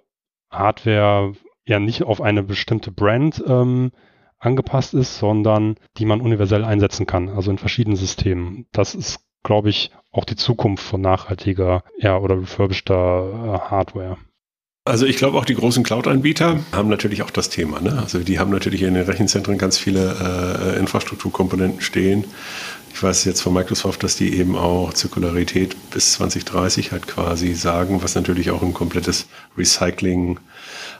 Hardware 0.50 1.34
ja 1.66 1.80
nicht 1.80 2.04
auf 2.04 2.22
eine 2.22 2.44
bestimmte 2.44 2.92
Brand 2.92 3.44
ähm, 3.48 3.92
angepasst 4.38 4.94
ist, 4.94 5.18
sondern 5.18 5.76
die 5.98 6.06
man 6.06 6.22
universell 6.22 6.66
einsetzen 6.66 7.06
kann, 7.06 7.30
also 7.30 7.50
in 7.50 7.58
verschiedenen 7.58 7.96
Systemen. 7.96 8.68
Das 8.72 8.94
ist, 8.94 9.22
glaube 9.42 9.70
ich, 9.70 9.92
auch 10.12 10.26
die 10.26 10.36
Zukunft 10.36 10.84
von 10.84 11.02
nachhaltiger 11.02 11.84
ja, 11.98 12.18
oder 12.18 12.42
refurbischter 12.42 13.64
äh, 13.66 13.70
Hardware. 13.70 14.18
Also 14.86 15.06
ich 15.06 15.16
glaube 15.16 15.38
auch 15.38 15.46
die 15.46 15.56
großen 15.56 15.82
Cloud-Anbieter 15.82 16.60
haben 16.74 16.90
natürlich 16.90 17.22
auch 17.22 17.30
das 17.30 17.48
Thema. 17.48 17.80
Ne? 17.80 17.98
Also 17.98 18.20
die 18.20 18.38
haben 18.38 18.52
natürlich 18.52 18.82
in 18.82 18.96
den 18.96 19.06
Rechenzentren 19.06 19.58
ganz 19.58 19.78
viele 19.78 20.76
äh, 20.76 20.78
Infrastrukturkomponenten 20.78 21.80
stehen. 21.80 22.26
Ich 22.94 23.02
weiß 23.02 23.24
jetzt 23.24 23.40
von 23.40 23.54
Microsoft, 23.54 24.04
dass 24.04 24.18
die 24.18 24.38
eben 24.38 24.58
auch 24.58 24.94
Zirkularität 24.94 25.78
bis 25.92 26.14
2030 26.14 26.92
halt 26.92 27.08
quasi 27.08 27.54
sagen, 27.54 28.04
was 28.04 28.16
natürlich 28.16 28.52
auch 28.52 28.62
ein 28.62 28.74
komplettes 28.74 29.28
Recycling 29.58 30.38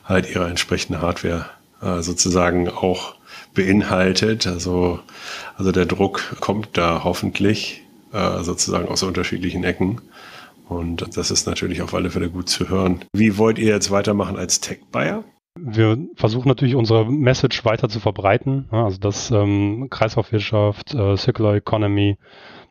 halt 0.06 0.30
ihrer 0.30 0.48
entsprechenden 0.48 1.02
Hardware 1.02 1.48
äh, 1.82 2.02
sozusagen 2.02 2.70
auch 2.70 3.16
beinhaltet. 3.54 4.48
Also, 4.48 5.02
also 5.58 5.74
der 5.74 5.88
Druck 5.88 6.38
kommt 6.40 6.70
da 6.78 7.04
hoffentlich 7.04 7.82
äh, 8.14 8.44
sozusagen 8.44 8.88
aus 8.88 9.04
unterschiedlichen 9.04 9.66
Ecken. 9.66 10.00
Und 10.68 11.18
das 11.18 11.32
ist 11.32 11.46
natürlich 11.46 11.82
auf 11.82 11.94
alle 11.94 12.10
Fälle 12.10 12.30
gut 12.30 12.50
zu 12.50 12.70
hören. 12.70 13.04
Wie 13.14 13.38
wollt 13.38 13.60
ihr 13.60 13.68
jetzt 13.68 13.92
weitermachen 13.92 14.38
als 14.38 14.62
Tech-Buyer? 14.62 15.24
Wir 15.60 15.98
versuchen 16.16 16.48
natürlich 16.48 16.76
unsere 16.76 17.06
Message 17.06 17.64
weiter 17.64 17.90
zu 17.90 18.00
verbreiten. 18.00 18.68
Also 18.72 18.98
dass 18.98 19.30
ähm, 19.32 19.88
Kreislaufwirtschaft, 19.90 20.94
äh, 20.94 21.16
Circular 21.18 21.56
Economy, 21.56 22.18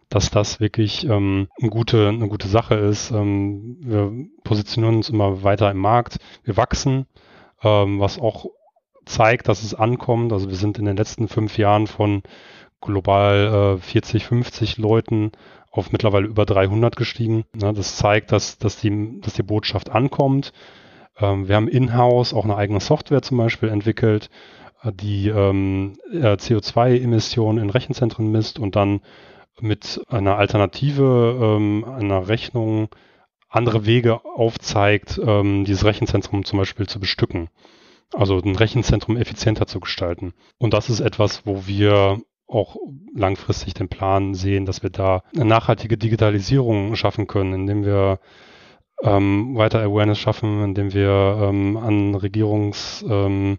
dass 0.09 0.31
das 0.31 0.61
wirklich 0.61 1.05
ähm, 1.05 1.49
eine, 1.61 1.71
gute, 1.71 2.09
eine 2.09 2.29
gute 2.29 2.49
Sache 2.49 2.75
ist. 2.75 3.11
Ähm, 3.11 3.77
wir 3.81 4.13
positionieren 4.45 4.97
uns 4.97 5.09
immer 5.09 5.43
weiter 5.43 5.71
im 5.71 5.79
Markt, 5.79 6.19
wir 6.45 6.57
wachsen, 6.57 7.07
ähm, 7.63 7.99
was 7.99 8.19
auch 8.19 8.47
zeigt, 9.07 9.49
dass 9.49 9.63
es 9.63 9.75
ankommt. 9.75 10.33
Also 10.33 10.49
wir 10.49 10.57
sind 10.57 10.79
in 10.79 10.85
den 10.85 10.97
letzten 10.97 11.29
fünf 11.29 11.57
Jahren 11.57 11.87
von 11.87 12.23
global 12.81 13.79
äh, 13.79 13.83
40, 13.83 14.27
50 14.27 14.77
Leuten 14.77 15.33
auf 15.73 15.91
mittlerweile 15.91 16.27
über 16.29 16.45
300 16.45 16.95
gestiegen. 16.95 17.45
Das 17.55 17.97
zeigt, 17.97 18.31
dass, 18.31 18.59
dass, 18.59 18.77
die, 18.77 19.21
dass 19.21 19.33
die 19.33 19.43
Botschaft 19.43 19.91
ankommt. 19.91 20.53
Ähm, 21.19 21.49
wir 21.49 21.57
haben 21.57 21.67
in-house 21.67 22.35
auch 22.35 22.45
eine 22.45 22.57
eigene 22.57 22.79
Software 22.79 23.23
zum 23.23 23.39
Beispiel 23.39 23.71
entwickelt, 23.71 24.29
äh, 24.83 24.93
die 24.93 25.29
ähm, 25.29 25.95
CO2-Emissionen 26.13 27.59
in 27.63 27.71
Rechenzentren 27.71 28.31
misst 28.31 28.59
und 28.59 28.77
dann 28.77 29.01
mit 29.61 30.03
einer 30.09 30.37
Alternative, 30.37 31.39
ähm, 31.41 31.85
einer 31.85 32.29
Rechnung 32.29 32.89
andere 33.49 33.85
Wege 33.85 34.25
aufzeigt, 34.25 35.21
dieses 35.23 35.85
Rechenzentrum 35.85 36.43
zum 36.47 36.59
Beispiel 36.59 36.89
zu 36.89 36.99
bestücken. 36.99 37.51
Also 38.15 38.39
ein 38.39 38.57
Rechenzentrum 38.57 39.19
effizienter 39.19 39.67
zu 39.67 39.79
gestalten. 39.79 40.33
Und 40.57 40.73
das 40.73 40.89
ist 40.89 41.01
etwas, 41.01 41.45
wo 41.45 41.67
wir 41.67 42.23
auch 42.47 42.77
langfristig 43.15 43.75
den 43.75 43.89
Plan 43.89 44.35
sehen, 44.35 44.67
dass 44.67 44.83
wir 44.83 44.91
da 44.91 45.23
eine 45.35 45.45
nachhaltige 45.45 45.97
Digitalisierung 45.97 46.97
schaffen 46.97 47.27
können, 47.27 47.55
indem 47.55 47.85
wir 47.85 48.21
ähm, 49.03 49.57
weiter 49.57 49.81
Awareness 49.83 50.19
schaffen, 50.19 50.63
indem 50.63 50.93
wir 50.93 51.39
ähm, 51.41 51.77
an 51.77 52.15
Regierungskörper 52.15 53.59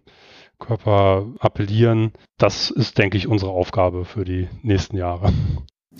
ähm, 1.22 1.38
appellieren. 1.39 2.13
Das 2.38 2.69
ist, 2.69 2.98
denke 2.98 3.17
ich, 3.17 3.28
unsere 3.28 3.52
Aufgabe 3.52 4.06
für 4.06 4.26
die 4.26 4.48
nächsten 4.62 4.98
Jahre. 4.98 5.34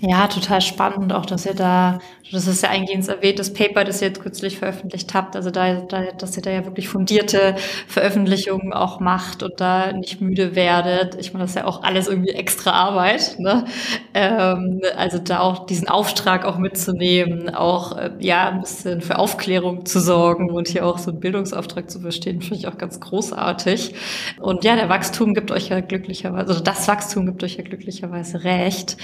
Ja, 0.02 0.28
total 0.28 0.60
spannend, 0.60 1.14
auch 1.14 1.26
dass 1.26 1.46
ihr 1.46 1.54
da, 1.54 2.00
das 2.32 2.48
ist 2.48 2.62
ja 2.64 2.70
eingehend 2.70 3.08
erwähnt, 3.08 3.40
das 3.40 3.54
Paper, 3.54 3.86
das 3.86 4.02
ihr 4.02 4.08
jetzt 4.10 4.22
kürzlich 4.22 4.58
veröffentlicht 4.58 5.14
habt, 5.14 5.36
also 5.36 5.50
da, 5.50 5.82
da, 5.82 6.12
dass 6.18 6.36
ihr 6.36 6.42
da 6.42 6.50
ja 6.50 6.66
wirklich 6.66 6.90
fundierte 6.90 7.56
Veröffentlichungen 7.88 8.74
auch 8.74 9.00
macht 9.00 9.44
und 9.44 9.62
da 9.62 9.94
nicht 9.94 10.20
müde 10.20 10.56
werdet. 10.56 11.16
Ich 11.20 11.32
meine, 11.32 11.44
das 11.46 11.52
ist 11.52 11.56
ja 11.58 11.66
auch 11.66 11.84
alles 11.84 12.08
irgendwie 12.08 12.32
extra 12.32 12.72
Arbeit, 12.72 13.36
ne? 13.40 13.66
Ähm, 14.14 14.82
also 14.98 15.20
da 15.20 15.40
auch 15.40 15.68
diesen 15.68 15.88
Auftrag 15.88 16.44
auch 16.44 16.58
mitzunehmen, 16.58 17.54
auch 17.54 17.96
äh, 17.96 18.12
ja 18.20 18.50
ein 18.50 18.60
bisschen 18.62 19.00
für 19.00 19.20
Aufklärung 19.20 19.86
zu 19.86 20.00
sorgen 20.02 20.50
und 20.52 20.68
hier 20.68 20.86
auch 20.86 20.98
so 20.98 21.12
einen 21.12 21.20
Bildungsauftrag 21.22 21.90
zu 21.90 22.02
verstehen, 22.02 22.42
finde 22.42 22.56
ich 22.56 22.68
auch 22.68 22.78
ganz 22.78 23.00
großartig. 23.00 23.94
Und 24.40 24.66
ja, 24.66 24.76
der 24.76 24.90
Wachstum 24.90 25.34
gibt 25.34 25.52
euch 25.52 25.70
ja 25.70 25.80
glücklicherweise, 25.80 26.50
also 26.50 26.64
das 26.64 26.88
Wachstum 26.90 27.26
gibt 27.28 27.44
euch 27.44 27.56
ja 27.56 27.64
glücklicherweise 27.64 28.44
recht. 28.44 28.98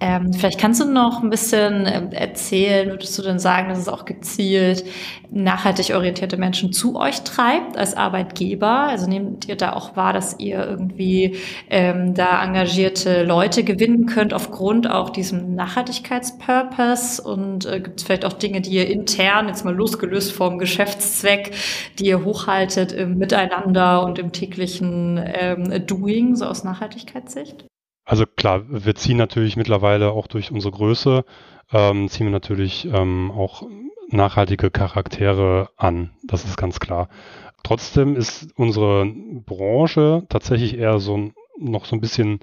Ähm, 0.00 0.32
vielleicht 0.32 0.60
kannst 0.60 0.80
du 0.80 0.84
noch 0.84 1.24
ein 1.24 1.30
bisschen 1.30 1.84
ähm, 1.86 2.12
erzählen, 2.12 2.88
würdest 2.88 3.18
du 3.18 3.22
denn 3.22 3.40
sagen, 3.40 3.68
dass 3.68 3.78
es 3.78 3.88
auch 3.88 4.04
gezielt 4.04 4.84
nachhaltig 5.30 5.92
orientierte 5.92 6.36
Menschen 6.36 6.72
zu 6.72 6.94
euch 6.94 7.22
treibt 7.22 7.76
als 7.76 7.96
Arbeitgeber? 7.96 8.68
Also 8.68 9.08
nehmt 9.08 9.48
ihr 9.48 9.56
da 9.56 9.72
auch 9.72 9.96
wahr, 9.96 10.12
dass 10.12 10.38
ihr 10.38 10.64
irgendwie 10.64 11.36
ähm, 11.68 12.14
da 12.14 12.44
engagierte 12.44 13.24
Leute 13.24 13.64
gewinnen 13.64 14.06
könnt 14.06 14.32
aufgrund 14.32 14.88
auch 14.88 15.10
diesem 15.10 15.56
Nachhaltigkeitspurpose? 15.56 17.20
Und 17.20 17.66
äh, 17.66 17.80
gibt 17.80 17.98
es 17.98 18.06
vielleicht 18.06 18.24
auch 18.24 18.34
Dinge, 18.34 18.60
die 18.60 18.74
ihr 18.74 18.88
intern, 18.88 19.48
jetzt 19.48 19.64
mal 19.64 19.74
losgelöst 19.74 20.30
vom 20.30 20.58
Geschäftszweck, 20.58 21.50
die 21.98 22.06
ihr 22.06 22.24
hochhaltet 22.24 22.92
im 22.92 23.18
Miteinander 23.18 24.04
und 24.04 24.20
im 24.20 24.30
täglichen 24.30 25.20
ähm, 25.24 25.86
Doing, 25.86 26.36
so 26.36 26.44
aus 26.44 26.62
Nachhaltigkeitssicht? 26.62 27.64
Also 28.08 28.24
klar, 28.24 28.62
wir 28.68 28.94
ziehen 28.94 29.18
natürlich 29.18 29.58
mittlerweile 29.58 30.12
auch 30.12 30.28
durch 30.28 30.50
unsere 30.50 30.72
Größe, 30.72 31.26
ähm, 31.70 32.08
ziehen 32.08 32.24
wir 32.24 32.30
natürlich 32.30 32.86
ähm, 32.86 33.30
auch 33.30 33.64
nachhaltige 34.08 34.70
Charaktere 34.70 35.68
an. 35.76 36.12
Das 36.24 36.46
ist 36.46 36.56
ganz 36.56 36.80
klar. 36.80 37.10
Trotzdem 37.64 38.16
ist 38.16 38.48
unsere 38.56 39.04
Branche 39.04 40.24
tatsächlich 40.30 40.78
eher 40.78 41.00
so 41.00 41.32
noch 41.58 41.84
so 41.84 41.96
ein 41.96 42.00
bisschen 42.00 42.40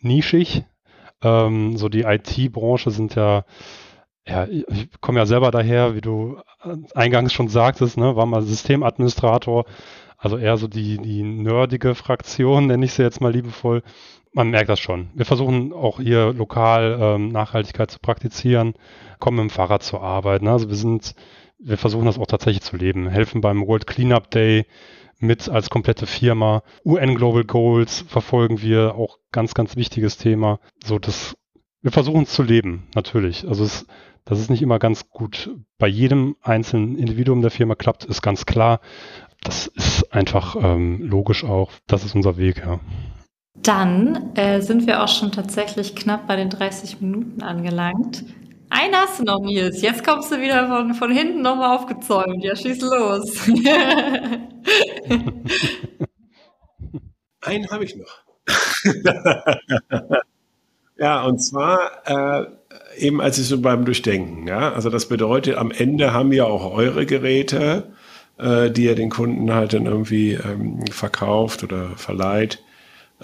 nischig. 0.00 0.64
Ähm, 1.22 1.76
so 1.76 1.88
die 1.88 2.02
IT-Branche 2.02 2.90
sind 2.90 3.14
ja, 3.14 3.44
ja, 4.26 4.48
ich 4.48 4.88
komme 5.00 5.20
ja 5.20 5.26
selber 5.26 5.52
daher, 5.52 5.94
wie 5.94 6.00
du 6.00 6.38
eingangs 6.92 7.32
schon 7.32 7.46
sagtest, 7.46 7.98
ne, 7.98 8.16
war 8.16 8.26
mal 8.26 8.42
Systemadministrator, 8.42 9.64
also 10.18 10.38
eher 10.38 10.56
so 10.56 10.66
die, 10.66 10.98
die 10.98 11.22
nerdige 11.22 11.94
Fraktion, 11.94 12.66
nenne 12.66 12.84
ich 12.84 12.94
sie 12.94 13.04
jetzt 13.04 13.20
mal 13.20 13.32
liebevoll 13.32 13.84
man 14.34 14.50
merkt 14.50 14.68
das 14.68 14.80
schon. 14.80 15.08
Wir 15.14 15.24
versuchen 15.24 15.72
auch 15.72 16.00
hier 16.00 16.32
lokal 16.32 16.98
ähm, 17.00 17.28
Nachhaltigkeit 17.28 17.90
zu 17.90 18.00
praktizieren, 18.00 18.74
kommen 19.20 19.36
mit 19.36 19.44
dem 19.44 19.50
Fahrrad 19.50 19.82
zur 19.82 20.02
Arbeit. 20.02 20.42
Ne? 20.42 20.50
Also 20.50 20.68
wir 20.68 20.76
sind, 20.76 21.14
wir 21.58 21.78
versuchen 21.78 22.04
das 22.04 22.18
auch 22.18 22.26
tatsächlich 22.26 22.62
zu 22.62 22.76
leben, 22.76 23.08
helfen 23.08 23.40
beim 23.40 23.66
World 23.66 23.86
Cleanup 23.86 24.30
Day 24.30 24.66
mit 25.20 25.48
als 25.48 25.70
komplette 25.70 26.06
Firma. 26.06 26.62
UN 26.84 27.14
Global 27.14 27.44
Goals 27.44 28.04
verfolgen 28.08 28.60
wir, 28.60 28.96
auch 28.96 29.18
ganz, 29.30 29.54
ganz 29.54 29.76
wichtiges 29.76 30.18
Thema. 30.18 30.58
So, 30.84 30.98
das, 30.98 31.36
wir 31.80 31.92
versuchen 31.92 32.24
es 32.24 32.32
zu 32.34 32.42
leben, 32.42 32.88
natürlich. 32.96 33.46
Also 33.46 33.64
es, 33.64 33.86
dass 34.24 34.40
es 34.40 34.50
nicht 34.50 34.62
immer 34.62 34.80
ganz 34.80 35.08
gut 35.10 35.50
bei 35.78 35.86
jedem 35.86 36.34
einzelnen 36.42 36.98
Individuum 36.98 37.40
der 37.40 37.52
Firma 37.52 37.76
klappt, 37.76 38.04
ist 38.04 38.20
ganz 38.20 38.46
klar. 38.46 38.80
Das 39.44 39.68
ist 39.68 40.12
einfach 40.12 40.56
ähm, 40.60 41.02
logisch 41.02 41.44
auch. 41.44 41.70
Das 41.86 42.04
ist 42.04 42.16
unser 42.16 42.36
Weg, 42.36 42.58
ja. 42.58 42.80
Dann 43.54 44.34
äh, 44.34 44.60
sind 44.60 44.86
wir 44.86 45.02
auch 45.02 45.08
schon 45.08 45.32
tatsächlich 45.32 45.94
knapp 45.94 46.26
bei 46.26 46.36
den 46.36 46.50
30 46.50 47.00
Minuten 47.00 47.42
angelangt. 47.42 48.24
Einen 48.68 48.96
hast 48.96 49.20
du 49.20 49.24
noch, 49.24 49.40
Nils. 49.40 49.80
Jetzt 49.82 50.04
kommst 50.04 50.32
du 50.32 50.40
wieder 50.40 50.66
von, 50.66 50.94
von 50.94 51.12
hinten 51.12 51.42
nochmal 51.42 51.76
aufgezäumt. 51.76 52.42
Ja, 52.42 52.56
schieß 52.56 52.80
los. 52.80 53.48
Einen 57.42 57.70
habe 57.70 57.84
ich 57.84 57.94
noch. 57.94 58.24
ja, 60.98 61.22
und 61.24 61.38
zwar 61.38 61.90
äh, 62.06 62.46
eben 62.98 63.20
als 63.20 63.38
ich 63.38 63.46
so 63.46 63.60
beim 63.60 63.84
Durchdenken. 63.84 64.48
Ja? 64.48 64.72
Also 64.72 64.90
das 64.90 65.06
bedeutet, 65.06 65.56
am 65.56 65.70
Ende 65.70 66.12
haben 66.12 66.32
ja 66.32 66.44
auch 66.44 66.74
eure 66.74 67.06
Geräte, 67.06 67.92
äh, 68.38 68.72
die 68.72 68.86
ihr 68.86 68.96
den 68.96 69.10
Kunden 69.10 69.54
halt 69.54 69.74
dann 69.74 69.86
irgendwie 69.86 70.32
ähm, 70.32 70.84
verkauft 70.90 71.62
oder 71.62 71.90
verleiht, 71.96 72.63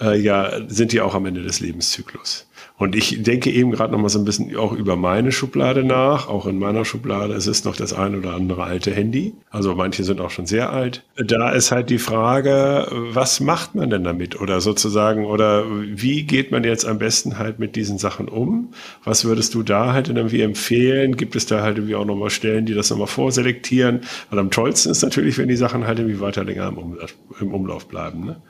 äh, 0.01 0.19
ja, 0.19 0.51
sind 0.67 0.91
die 0.91 1.01
auch 1.01 1.15
am 1.15 1.25
Ende 1.25 1.43
des 1.43 1.59
Lebenszyklus. 1.59 2.47
Und 2.81 2.95
ich 2.95 3.21
denke 3.21 3.51
eben 3.51 3.69
gerade 3.69 3.93
noch 3.93 3.99
mal 3.99 4.09
so 4.09 4.17
ein 4.17 4.25
bisschen 4.25 4.55
auch 4.55 4.73
über 4.73 4.95
meine 4.95 5.31
Schublade 5.31 5.83
nach. 5.83 6.27
Auch 6.27 6.47
in 6.47 6.57
meiner 6.57 6.83
Schublade 6.83 7.35
es 7.35 7.45
ist 7.45 7.63
noch 7.63 7.75
das 7.75 7.93
ein 7.93 8.15
oder 8.15 8.33
andere 8.33 8.63
alte 8.63 8.91
Handy. 8.91 9.35
Also 9.51 9.75
manche 9.75 10.03
sind 10.03 10.19
auch 10.19 10.31
schon 10.31 10.47
sehr 10.47 10.71
alt. 10.71 11.03
Da 11.15 11.51
ist 11.51 11.71
halt 11.71 11.91
die 11.91 11.99
Frage, 11.99 12.87
was 12.89 13.39
macht 13.39 13.75
man 13.75 13.91
denn 13.91 14.03
damit? 14.03 14.41
Oder 14.41 14.61
sozusagen, 14.61 15.25
oder 15.25 15.65
wie 15.69 16.23
geht 16.23 16.51
man 16.51 16.63
jetzt 16.63 16.87
am 16.87 16.97
besten 16.97 17.37
halt 17.37 17.59
mit 17.59 17.75
diesen 17.75 17.99
Sachen 17.99 18.27
um? 18.27 18.73
Was 19.03 19.25
würdest 19.25 19.53
du 19.53 19.61
da 19.61 19.93
halt 19.93 20.07
irgendwie 20.07 20.41
empfehlen? 20.41 21.17
Gibt 21.17 21.35
es 21.35 21.45
da 21.45 21.61
halt 21.61 21.77
irgendwie 21.77 21.93
auch 21.93 22.05
nochmal 22.05 22.31
Stellen, 22.31 22.65
die 22.65 22.73
das 22.73 22.89
nochmal 22.89 23.05
vorselektieren? 23.05 24.01
Weil 24.31 24.39
am 24.39 24.49
tollsten 24.49 24.89
ist 24.89 25.03
natürlich, 25.03 25.37
wenn 25.37 25.49
die 25.49 25.55
Sachen 25.55 25.85
halt 25.85 25.99
irgendwie 25.99 26.19
weiter 26.19 26.43
länger 26.43 26.67
im, 26.69 26.79
Umlauf, 26.79 27.13
im 27.39 27.53
Umlauf 27.53 27.87
bleiben. 27.87 28.25
Ne? 28.25 28.41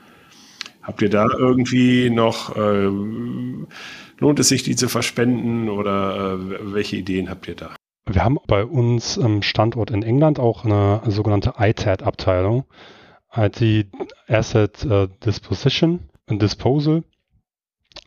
Habt 0.82 1.00
ihr 1.00 1.10
da 1.10 1.28
irgendwie 1.38 2.10
noch, 2.10 2.56
äh, 2.56 2.88
lohnt 4.18 4.40
es 4.40 4.48
sich, 4.48 4.64
die 4.64 4.76
zu 4.76 4.88
verspenden 4.88 5.68
oder 5.68 6.34
äh, 6.34 6.74
welche 6.74 6.96
Ideen 6.96 7.30
habt 7.30 7.46
ihr 7.46 7.54
da? 7.54 7.74
Wir 8.06 8.24
haben 8.24 8.38
bei 8.48 8.64
uns 8.64 9.16
am 9.18 9.42
Standort 9.42 9.92
in 9.92 10.02
England 10.02 10.40
auch 10.40 10.64
eine 10.64 11.02
sogenannte 11.06 11.54
ITAD-Abteilung, 11.56 12.64
IT 13.34 13.86
Asset 14.26 14.84
äh, 14.84 15.08
Disposition 15.24 16.00
and 16.26 16.42
Disposal. 16.42 17.04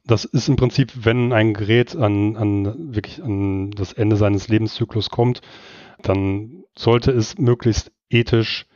Das 0.05 0.25
ist 0.25 0.49
im 0.49 0.57
Prinzip, 0.57 0.91
wenn 1.05 1.31
ein 1.31 1.53
Gerät 1.53 1.95
an, 1.95 2.35
an 2.35 2.93
wirklich 2.93 3.23
an 3.23 3.71
das 3.71 3.93
Ende 3.93 4.17
seines 4.17 4.49
Lebenszyklus 4.49 5.09
kommt, 5.09 5.41
dann 6.01 6.63
sollte 6.77 7.11
es 7.11 7.37
möglichst 7.37 7.91
ethisch 8.09 8.67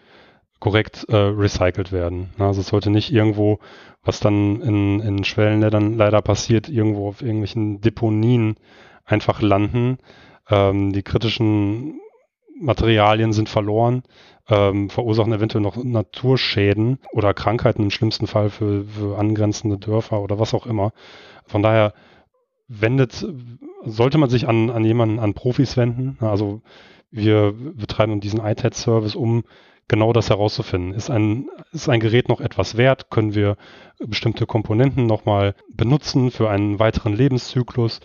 korrekt 0.60 1.06
äh, 1.10 1.16
recycelt 1.16 1.92
werden. 1.92 2.30
Also 2.38 2.62
es 2.62 2.68
sollte 2.68 2.90
nicht 2.90 3.12
irgendwo, 3.12 3.60
was 4.04 4.20
dann 4.20 4.62
in, 4.62 5.00
in 5.00 5.24
Schwellenländern 5.24 5.96
leider 5.96 6.22
passiert, 6.22 6.70
irgendwo 6.70 7.08
auf 7.08 7.22
irgendwelchen 7.22 7.82
Deponien 7.82 8.56
einfach 9.06 9.42
landen. 9.42 9.98
Ähm, 10.50 10.92
die 10.92 11.04
kritischen 11.04 12.00
Materialien 12.60 13.32
sind 13.32 13.48
verloren, 13.48 14.04
ähm, 14.50 14.90
verursachen 14.90 15.32
eventuell 15.32 15.64
noch 15.64 15.82
Naturschäden 15.82 17.00
oder 17.12 17.34
Krankheiten 17.34 17.84
im 17.84 17.92
schlimmsten 17.92 18.28
Fall 18.28 18.50
für, 18.50 18.84
für 18.84 19.18
angrenzende 19.18 19.78
Dörfer 19.78 20.22
oder 20.22 20.40
was 20.40 20.54
auch 20.54 20.66
immer. 20.66 20.92
Von 21.46 21.64
daher 21.64 21.94
wendet, 22.68 23.26
sollte 23.86 24.18
man 24.18 24.30
sich 24.30 24.48
an, 24.48 24.70
an 24.70 24.84
jemanden, 24.84 25.20
an 25.20 25.34
Profis 25.34 25.78
wenden. 25.78 26.18
Also 26.20 26.62
wir 27.12 27.54
betreiben 27.54 28.20
diesen 28.20 28.40
ITAD-Service, 28.40 29.16
um 29.16 29.44
genau 29.90 30.14
das 30.14 30.30
herauszufinden. 30.30 30.94
Ist 30.94 31.10
ein, 31.10 31.50
ist 31.74 31.90
ein 31.90 32.00
Gerät 32.00 32.30
noch 32.30 32.40
etwas 32.40 32.78
wert? 32.78 33.10
Können 33.10 33.36
wir 33.36 33.58
bestimmte 34.00 34.46
Komponenten 34.46 35.06
nochmal 35.06 35.56
benutzen 35.70 36.32
für 36.32 36.50
einen 36.50 36.80
weiteren 36.80 37.14
Lebenszyklus? 37.14 38.00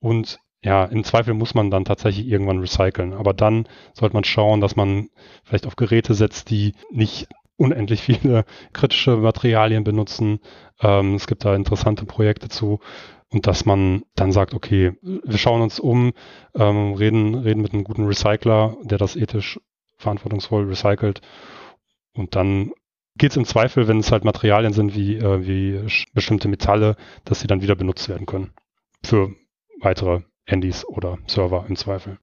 Und 0.00 0.38
ja, 0.62 0.84
im 0.86 1.04
Zweifel 1.04 1.34
muss 1.34 1.54
man 1.54 1.70
dann 1.70 1.84
tatsächlich 1.84 2.26
irgendwann 2.26 2.60
recyceln. 2.60 3.12
Aber 3.12 3.34
dann 3.34 3.68
sollte 3.92 4.14
man 4.14 4.24
schauen, 4.24 4.62
dass 4.62 4.76
man 4.76 5.10
vielleicht 5.42 5.66
auf 5.66 5.76
Geräte 5.76 6.14
setzt, 6.14 6.48
die 6.48 6.72
nicht 6.90 7.28
unendlich 7.56 8.00
viele 8.00 8.44
kritische 8.72 9.16
Materialien 9.16 9.84
benutzen. 9.84 10.40
Ähm, 10.80 11.16
es 11.16 11.26
gibt 11.26 11.44
da 11.44 11.54
interessante 11.54 12.06
Projekte 12.06 12.48
zu. 12.48 12.80
Und 13.30 13.46
dass 13.48 13.66
man 13.66 14.04
dann 14.14 14.30
sagt, 14.30 14.54
okay, 14.54 14.92
wir 15.02 15.38
schauen 15.38 15.60
uns 15.60 15.80
um, 15.80 16.12
ähm, 16.54 16.94
reden, 16.94 17.34
reden 17.34 17.62
mit 17.62 17.72
einem 17.72 17.82
guten 17.82 18.06
Recycler, 18.06 18.76
der 18.84 18.98
das 18.98 19.16
ethisch 19.16 19.58
verantwortungsvoll 19.96 20.64
recycelt. 20.64 21.20
Und 22.14 22.36
dann 22.36 22.72
geht 23.16 23.30
es 23.30 23.36
im 23.36 23.44
Zweifel, 23.44 23.88
wenn 23.88 23.98
es 23.98 24.12
halt 24.12 24.24
Materialien 24.24 24.72
sind 24.72 24.94
wie, 24.94 25.16
äh, 25.16 25.46
wie 25.46 25.86
bestimmte 26.12 26.48
Metalle, 26.48 26.96
dass 27.24 27.40
sie 27.40 27.46
dann 27.46 27.62
wieder 27.62 27.76
benutzt 27.76 28.08
werden 28.08 28.26
können. 28.26 28.52
Für 29.02 29.34
weitere 29.80 30.22
Handys 30.46 30.84
oder 30.86 31.18
Server 31.26 31.66
im 31.68 31.76
Zweifel. 31.76 32.18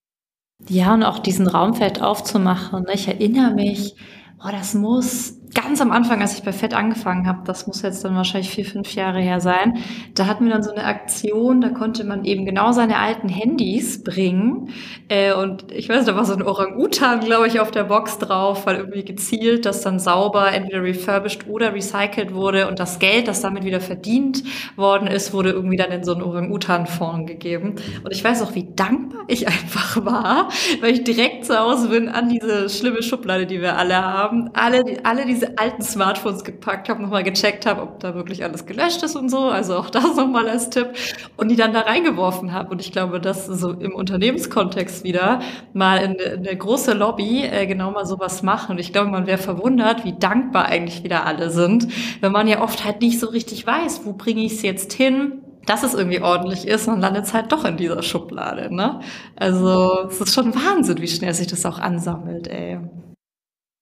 Ja, 0.68 0.94
und 0.94 1.04
auch 1.04 1.20
diesen 1.20 1.48
Raumfeld 1.48 2.02
aufzumachen. 2.02 2.84
Ne? 2.84 2.94
Ich 2.94 3.08
erinnere 3.08 3.54
mich, 3.54 3.96
oh, 4.44 4.50
das 4.52 4.74
muss 4.74 5.41
ganz 5.54 5.82
am 5.82 5.92
Anfang, 5.92 6.22
als 6.22 6.36
ich 6.36 6.44
bei 6.44 6.54
Fett 6.54 6.74
angefangen 6.74 7.28
habe, 7.28 7.40
das 7.46 7.68
muss 7.68 7.82
jetzt 7.82 8.04
dann 8.06 8.16
wahrscheinlich 8.16 8.50
vier, 8.50 8.66
fünf 8.66 8.94
Jahre 8.96 9.20
her 9.20 9.40
sein, 9.42 9.78
da 10.16 10.28
hatten 10.28 10.46
wir 10.46 10.52
dann 10.52 10.64
so 10.64 10.72
eine 10.72 10.84
Aktion, 10.84 11.62
da 11.62 11.70
konnte 11.70 12.04
man 12.04 12.26
eben 12.26 12.46
genau 12.46 12.72
seine 12.72 12.98
alten 12.98 13.30
Handys 13.30 14.04
bringen. 14.04 14.70
Äh, 15.10 15.34
und 15.34 15.72
ich 15.72 15.90
weiß, 15.90 16.06
da 16.06 16.16
war 16.16 16.26
so 16.26 16.34
ein 16.34 16.42
Orang-Utan, 16.42 17.20
glaube 17.22 17.48
ich, 17.48 17.60
auf 17.60 17.72
der 17.72 17.84
Box 17.84 18.18
drauf, 18.20 18.66
weil 18.66 18.78
irgendwie 18.78 19.04
gezielt, 19.04 19.66
dass 19.66 19.82
dann 19.82 20.00
sauber 20.00 20.52
entweder 20.52 20.84
refurbished 20.84 21.48
oder 21.48 21.74
recycelt 21.74 22.34
wurde 22.34 22.68
und 22.68 22.80
das 22.80 23.00
Geld, 23.00 23.28
das 23.28 23.42
damit 23.42 23.64
wieder 23.64 23.82
verdient 23.82 24.44
worden 24.76 25.08
ist, 25.08 25.34
wurde 25.34 25.52
irgendwie 25.52 25.78
dann 25.78 25.92
in 25.92 26.04
so 26.04 26.14
einen 26.14 26.24
Orang-Utan-Fonds 26.24 27.28
gegeben. 27.32 27.76
Und 28.04 28.12
ich 28.12 28.24
weiß 28.24 28.42
auch, 28.42 28.56
wie 28.56 28.68
dankbar 28.76 29.22
ich 29.28 29.48
einfach 29.52 30.06
war, 30.06 30.50
weil 30.82 30.94
ich 30.94 31.04
direkt 31.04 31.46
zu 31.46 31.58
Hause 31.60 31.90
bin 31.90 32.10
an 32.10 32.30
diese 32.30 32.70
schlimme 32.70 33.04
Schublade, 33.04 33.46
die 33.46 33.62
wir 33.62 33.78
alle 33.78 33.96
haben. 33.96 34.50
Alle, 34.54 34.84
alle 35.04 35.26
diese 35.26 35.41
diese 35.42 35.58
alten 35.58 35.82
Smartphones 35.82 36.44
gepackt 36.44 36.90
habe, 36.90 37.02
nochmal 37.02 37.24
gecheckt 37.24 37.66
habe, 37.66 37.82
ob 37.82 38.00
da 38.00 38.14
wirklich 38.14 38.44
alles 38.44 38.66
gelöscht 38.66 39.02
ist 39.04 39.16
und 39.16 39.30
so. 39.30 39.40
Also 39.40 39.76
auch 39.76 39.90
das 39.90 40.04
nochmal 40.16 40.48
als 40.48 40.70
Tipp. 40.70 40.90
Und 41.38 41.50
die 41.50 41.56
dann 41.56 41.74
da 41.74 41.82
reingeworfen 41.82 42.54
habe. 42.54 42.70
Und 42.70 42.82
ich 42.82 42.92
glaube, 42.92 43.20
dass 43.20 43.46
so 43.46 43.72
im 43.72 43.94
Unternehmenskontext 43.96 45.04
wieder 45.04 45.42
mal 45.74 45.98
in, 45.98 46.14
in 46.14 46.48
eine 46.48 46.56
große 46.56 46.94
Lobby 46.94 47.44
äh, 47.44 47.66
genau 47.66 47.92
mal 47.92 48.06
sowas 48.06 48.44
machen. 48.44 48.74
Und 48.74 48.80
ich 48.80 48.94
glaube, 48.94 49.10
man 49.10 49.26
wäre 49.26 49.40
verwundert, 49.40 50.06
wie 50.06 50.14
dankbar 50.14 50.66
eigentlich 50.66 51.04
wieder 51.04 51.26
alle 51.26 51.50
sind, 51.50 51.88
wenn 52.22 52.32
man 52.32 52.48
ja 52.48 52.62
oft 52.62 52.86
halt 52.86 53.02
nicht 53.02 53.20
so 53.20 53.28
richtig 53.28 53.66
weiß, 53.66 54.02
wo 54.06 54.14
bringe 54.14 54.44
ich 54.44 54.54
es 54.54 54.62
jetzt 54.62 54.94
hin, 54.94 55.42
dass 55.66 55.84
es 55.84 55.94
irgendwie 55.94 56.22
ordentlich 56.22 56.68
ist 56.68 56.88
und 56.88 57.02
landet 57.02 57.26
es 57.26 57.34
halt 57.34 57.52
doch 57.52 57.66
in 57.66 57.78
dieser 57.78 58.02
Schublade. 58.04 58.74
Ne? 58.74 59.00
Also 59.36 60.08
es 60.10 60.20
ist 60.20 60.34
schon 60.34 60.54
Wahnsinn, 60.56 61.00
wie 61.00 61.08
schnell 61.08 61.34
sich 61.34 61.48
das 61.48 61.66
auch 61.66 61.80
ansammelt, 61.80 62.48
ey. 62.48 62.80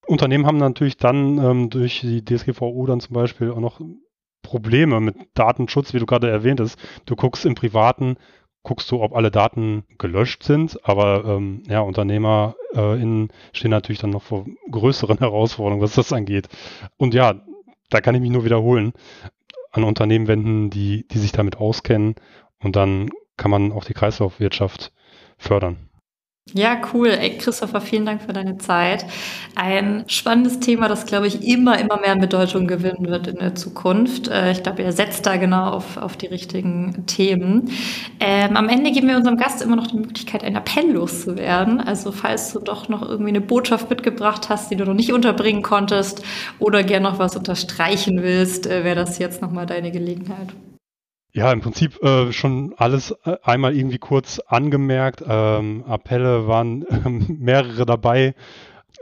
Unternehmen 0.10 0.48
haben 0.48 0.58
natürlich 0.58 0.98
dann 0.98 1.38
ähm, 1.38 1.69
durch 1.69 2.02
die 2.02 2.26
DSGVO 2.26 2.86
dann 2.88 3.00
zum 3.00 3.13
Beispiel 3.13 3.52
auch 3.52 3.60
noch 3.60 3.80
Probleme 4.41 5.00
mit 5.00 5.15
Datenschutz, 5.36 5.93
wie 5.93 6.00
du 6.00 6.08
gerade 6.08 6.30
erwähnt 6.30 6.60
hast. 6.60 6.80
Du 7.06 7.15
guckst 7.15 7.45
im 7.45 7.54
Privaten, 7.54 8.17
guckst 8.63 8.89
du, 8.89 9.02
ob 9.02 9.15
alle 9.15 9.30
Daten 9.30 9.84
gelöscht 10.00 10.43
sind, 10.43 10.80
aber 10.84 11.26
ähm, 11.26 11.62
ja, 11.67 11.82
UnternehmerInnen 11.82 13.30
äh, 13.30 13.56
stehen 13.56 13.72
natürlich 13.72 14.00
dann 14.00 14.10
noch 14.10 14.24
vor 14.24 14.45
größeren 14.72 15.17
Herausforderungen, 15.19 15.84
was 15.84 15.93
das 15.93 16.12
angeht. 16.12 16.50
Und 16.98 17.13
ja, 17.13 17.36
da 17.89 18.02
kann 18.02 18.15
ich 18.15 18.22
mich 18.22 18.32
nur 18.32 18.45
wiederholen, 18.45 18.93
an 19.72 19.84
Unternehmen 19.84 20.28
wenden, 20.28 20.72
die, 20.72 21.08
die 21.08 21.19
sich 21.19 21.32
damit 21.32 21.58
auskennen 21.58 22.15
und 22.58 22.76
dann 22.76 23.10
kann 23.38 23.52
man 23.52 23.72
auch 23.72 23.86
die 23.86 23.93
Kreislaufwirtschaft 23.93 24.91
fördern. 25.38 25.88
Ja, 26.56 26.82
cool. 26.93 27.10
Ey, 27.10 27.38
Christopher, 27.38 27.80
vielen 27.80 28.08
Dank 28.08 28.23
für 28.23 28.34
deine 28.34 28.58
Zeit. 28.58 29.06
Ein 29.54 30.04
spannendes 30.08 30.60
Thema, 30.60 30.88
das, 30.88 31.06
glaube 31.06 31.28
ich, 31.28 31.43
immer, 31.47 31.78
immer 31.80 31.99
mehr 31.99 32.12
an 32.13 32.19
Bedeutung 32.21 32.65
gewinnen 32.65 33.08
wird 33.08 33.28
in 33.28 33.36
der 33.36 33.54
Zukunft. 33.54 34.30
Äh, 34.30 34.52
ich 34.54 34.63
glaube, 34.63 34.82
ihr 34.82 34.91
setzt 34.91 35.28
da 35.28 35.38
genau 35.38 35.69
auf, 35.69 35.97
auf 35.97 36.17
die 36.17 36.25
richtigen 36.25 37.06
Themen. 37.06 37.69
Ähm, 38.19 38.58
am 38.58 38.67
Ende 38.67 38.91
geben 38.91 39.08
wir 39.10 39.17
unserem 39.17 39.38
Gast 39.38 39.62
immer 39.62 39.75
noch 39.75 39.86
die 39.88 39.97
Möglichkeit, 39.97 40.43
einen 40.43 40.56
Appell 40.56 40.91
loszuwerden. 40.91 41.80
Also, 41.80 42.12
falls 42.12 42.52
du 42.52 42.60
doch 42.60 42.89
noch 42.89 43.04
irgendwie 43.08 43.30
eine 43.30 43.41
Botschaft 43.41 43.88
mitgebracht 43.91 44.49
hast, 44.49 44.71
die 44.71 44.75
du 44.75 44.86
noch 44.86 44.95
nicht 44.95 45.13
unterbringen 45.13 45.62
konntest 45.62 46.23
oder 46.58 46.82
gern 46.84 47.04
noch 47.04 47.19
was 47.19 47.36
unterstreichen 47.36 48.23
willst, 48.23 48.65
äh, 48.65 48.84
wäre 48.84 48.95
das 48.95 49.19
jetzt 49.19 49.43
nochmal 49.43 49.67
deine 49.67 49.91
Gelegenheit. 49.91 50.56
Ja, 51.32 51.52
im 51.52 51.62
Prinzip 51.62 52.02
äh, 52.02 52.32
schon 52.32 52.74
alles 52.78 53.12
äh, 53.24 53.38
einmal 53.44 53.76
irgendwie 53.76 54.00
kurz 54.00 54.39
angemerkt. 54.39 55.24
Ähm, 55.28 55.84
Appelle 55.86 56.48
waren 56.48 56.86
äh, 56.88 57.10
mehrere 57.34 57.86
dabei. 57.86 58.34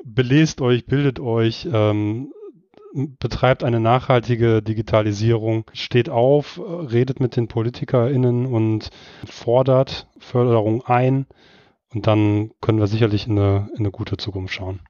Belest 0.03 0.61
euch, 0.61 0.85
bildet 0.85 1.19
euch, 1.19 1.67
ähm, 1.71 2.33
betreibt 2.93 3.63
eine 3.63 3.79
nachhaltige 3.79 4.61
Digitalisierung, 4.61 5.65
steht 5.73 6.09
auf, 6.09 6.59
redet 6.59 7.19
mit 7.19 7.35
den 7.35 7.47
PolitikerInnen 7.47 8.45
und 8.45 8.89
fordert 9.25 10.07
Förderung 10.19 10.85
ein. 10.85 11.27
Und 11.93 12.07
dann 12.07 12.51
können 12.61 12.79
wir 12.79 12.87
sicherlich 12.87 13.27
in 13.27 13.37
eine, 13.39 13.69
in 13.73 13.79
eine 13.79 13.91
gute 13.91 14.17
Zukunft 14.17 14.53
schauen. 14.53 14.81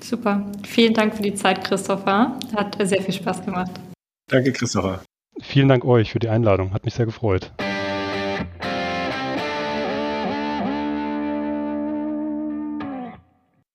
Super. 0.00 0.50
Vielen 0.64 0.94
Dank 0.94 1.14
für 1.14 1.22
die 1.22 1.34
Zeit, 1.34 1.64
Christopher. 1.64 2.38
Hat 2.54 2.76
sehr 2.80 3.02
viel 3.02 3.14
Spaß 3.14 3.44
gemacht. 3.44 3.70
Danke, 4.28 4.52
Christopher. 4.52 5.02
Vielen 5.42 5.68
Dank 5.68 5.84
euch 5.84 6.12
für 6.12 6.20
die 6.20 6.28
Einladung. 6.28 6.72
Hat 6.72 6.84
mich 6.84 6.94
sehr 6.94 7.04
gefreut. 7.04 7.50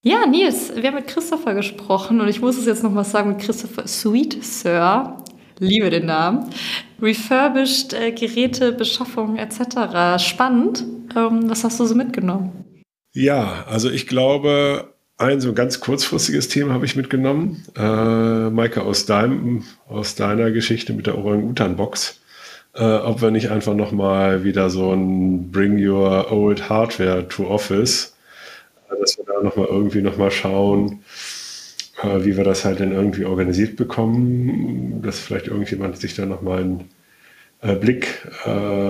Ja, 0.01 0.25
Nils, 0.25 0.73
wir 0.73 0.88
haben 0.88 0.95
mit 0.95 1.08
Christopher 1.08 1.53
gesprochen 1.53 2.21
und 2.21 2.30
ich 2.30 2.39
muss 2.39 2.58
es 2.58 2.65
jetzt 2.65 2.82
nochmal 2.82 3.03
sagen 3.03 3.30
mit 3.30 3.39
Christopher 3.39 3.86
Sweet 3.86 4.41
Sir. 4.43 5.17
Liebe 5.60 5.89
den 5.89 6.06
Namen. 6.06 6.49
Refurbished 7.01 7.93
äh, 7.93 8.12
Geräte, 8.12 8.71
Beschaffung 8.71 9.38
etc. 9.38 10.23
Spannend. 10.23 10.86
Ähm, 11.15 11.49
was 11.49 11.65
hast 11.65 11.80
du 11.80 11.86
so 11.86 11.95
mitgenommen? 11.95 12.63
Ja, 13.13 13.65
also 13.67 13.89
ich 13.89 14.08
glaube, 14.08 14.93
ein 15.17 15.41
so 15.41 15.53
ganz 15.53 15.80
kurzfristiges 15.80 16.47
Thema 16.47 16.73
habe 16.73 16.86
ich 16.86 16.95
mitgenommen. 16.95 17.63
Äh, 17.75 18.49
Maike, 18.49 18.84
aus, 18.84 19.06
deinem, 19.06 19.63
aus 19.88 20.15
deiner 20.15 20.51
Geschichte 20.51 20.93
mit 20.93 21.08
der 21.08 21.17
Orang-Utan-Box. 21.17 22.19
Äh, 22.75 22.84
ob 22.84 23.21
wir 23.21 23.32
nicht 23.32 23.49
einfach 23.49 23.73
nochmal 23.73 24.43
wieder 24.43 24.69
so 24.69 24.93
ein 24.93 25.51
Bring 25.51 25.84
Your 25.84 26.32
Old 26.32 26.69
Hardware 26.69 27.27
to 27.27 27.47
Office, 27.47 28.15
äh, 28.89 28.99
dass 28.99 29.17
wir 29.17 29.25
da 29.25 29.41
nochmal 29.41 29.67
irgendwie 29.67 30.01
nochmal 30.01 30.30
schauen, 30.30 31.01
äh, 32.03 32.23
wie 32.23 32.38
wir 32.38 32.43
das 32.43 32.63
halt 32.63 32.80
dann 32.80 32.91
irgendwie 32.91 33.25
organisiert 33.25 33.75
bekommen, 33.75 35.01
dass 35.01 35.19
vielleicht 35.19 35.47
irgendjemand 35.47 35.97
sich 35.97 36.15
da 36.15 36.27
nochmal 36.27 36.63
ein 36.63 36.89
Blick 37.60 38.28
äh, 38.46 38.50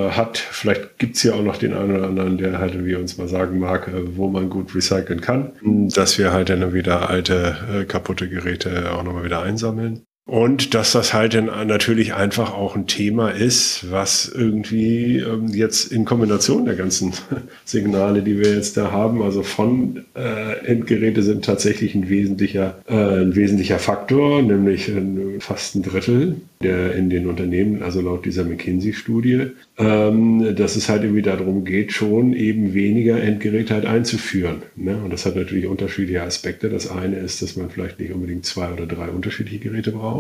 hat. 0.10 0.38
Vielleicht 0.38 0.98
gibt 1.00 1.16
es 1.16 1.22
hier 1.22 1.36
auch 1.36 1.42
noch 1.42 1.58
den 1.58 1.74
einen 1.74 1.96
oder 1.96 2.08
anderen, 2.08 2.38
der 2.38 2.60
halt 2.60 2.86
wie 2.86 2.96
uns 2.96 3.18
mal 3.18 3.28
sagen 3.28 3.60
mag, 3.60 3.88
äh, 3.88 4.18
wo 4.18 4.30
man 4.30 4.50
gut 4.50 4.76
recyceln 4.76 5.22
kann, 5.22 5.54
dass 5.64 6.18
wir 6.18 6.34
halt 6.34 6.50
dann 6.50 6.74
wieder 6.74 7.10
alte, 7.10 7.58
äh, 7.74 7.86
kaputte 7.86 8.28
Geräte 8.28 8.92
auch 8.92 9.04
nochmal 9.04 9.24
wieder 9.24 9.42
einsammeln. 9.42 10.04
Und 10.28 10.74
dass 10.74 10.92
das 10.92 11.14
halt 11.14 11.34
dann 11.34 11.46
natürlich 11.68 12.14
einfach 12.14 12.54
auch 12.54 12.76
ein 12.76 12.86
Thema 12.86 13.30
ist, 13.30 13.90
was 13.90 14.28
irgendwie 14.28 15.20
ähm, 15.20 15.48
jetzt 15.48 15.90
in 15.90 16.04
Kombination 16.04 16.66
der 16.66 16.76
ganzen 16.76 17.14
Signale, 17.66 18.22
die 18.22 18.38
wir 18.38 18.54
jetzt 18.54 18.76
da 18.76 18.92
haben, 18.92 19.22
also 19.22 19.42
von 19.42 20.04
äh, 20.16 20.66
Endgeräte 20.66 21.24
sind 21.24 21.46
tatsächlich 21.46 21.96
ein 21.96 22.10
wesentlicher, 22.10 22.76
äh, 22.90 23.22
ein 23.22 23.36
wesentlicher 23.38 23.80
Faktor, 23.80 24.42
nämlich 24.42 24.90
äh, 24.90 25.40
fast 25.40 25.76
ein 25.76 25.84
Drittel 25.84 26.36
der 26.62 26.96
in 26.96 27.10
den 27.10 27.28
Unternehmen, 27.28 27.84
also 27.84 28.02
laut 28.02 28.26
dieser 28.26 28.44
McKinsey-Studie, 28.44 29.52
ähm, 29.78 30.56
dass 30.56 30.76
es 30.76 30.90
halt 30.90 31.04
irgendwie 31.04 31.22
darum 31.22 31.66
geht, 31.66 31.92
schon 31.92 32.34
eben 32.34 32.74
weniger 32.74 33.22
Endgeräte 33.22 33.76
halt 33.76 33.86
einzuführen. 33.86 34.64
Ne? 34.76 34.98
Und 35.04 35.14
das 35.14 35.26
hat 35.26 35.36
natürlich 35.36 35.68
unterschiedliche 35.68 36.24
Aspekte. 36.24 36.70
Das 36.70 36.90
eine 36.90 37.18
ist, 37.18 37.42
dass 37.42 37.58
man 37.58 37.70
vielleicht 37.70 38.00
nicht 38.00 38.12
unbedingt 38.12 38.46
zwei 38.46 38.72
oder 38.72 38.88
drei 38.88 39.10
unterschiedliche 39.10 39.60
Geräte 39.60 39.92
braucht. 39.92 40.17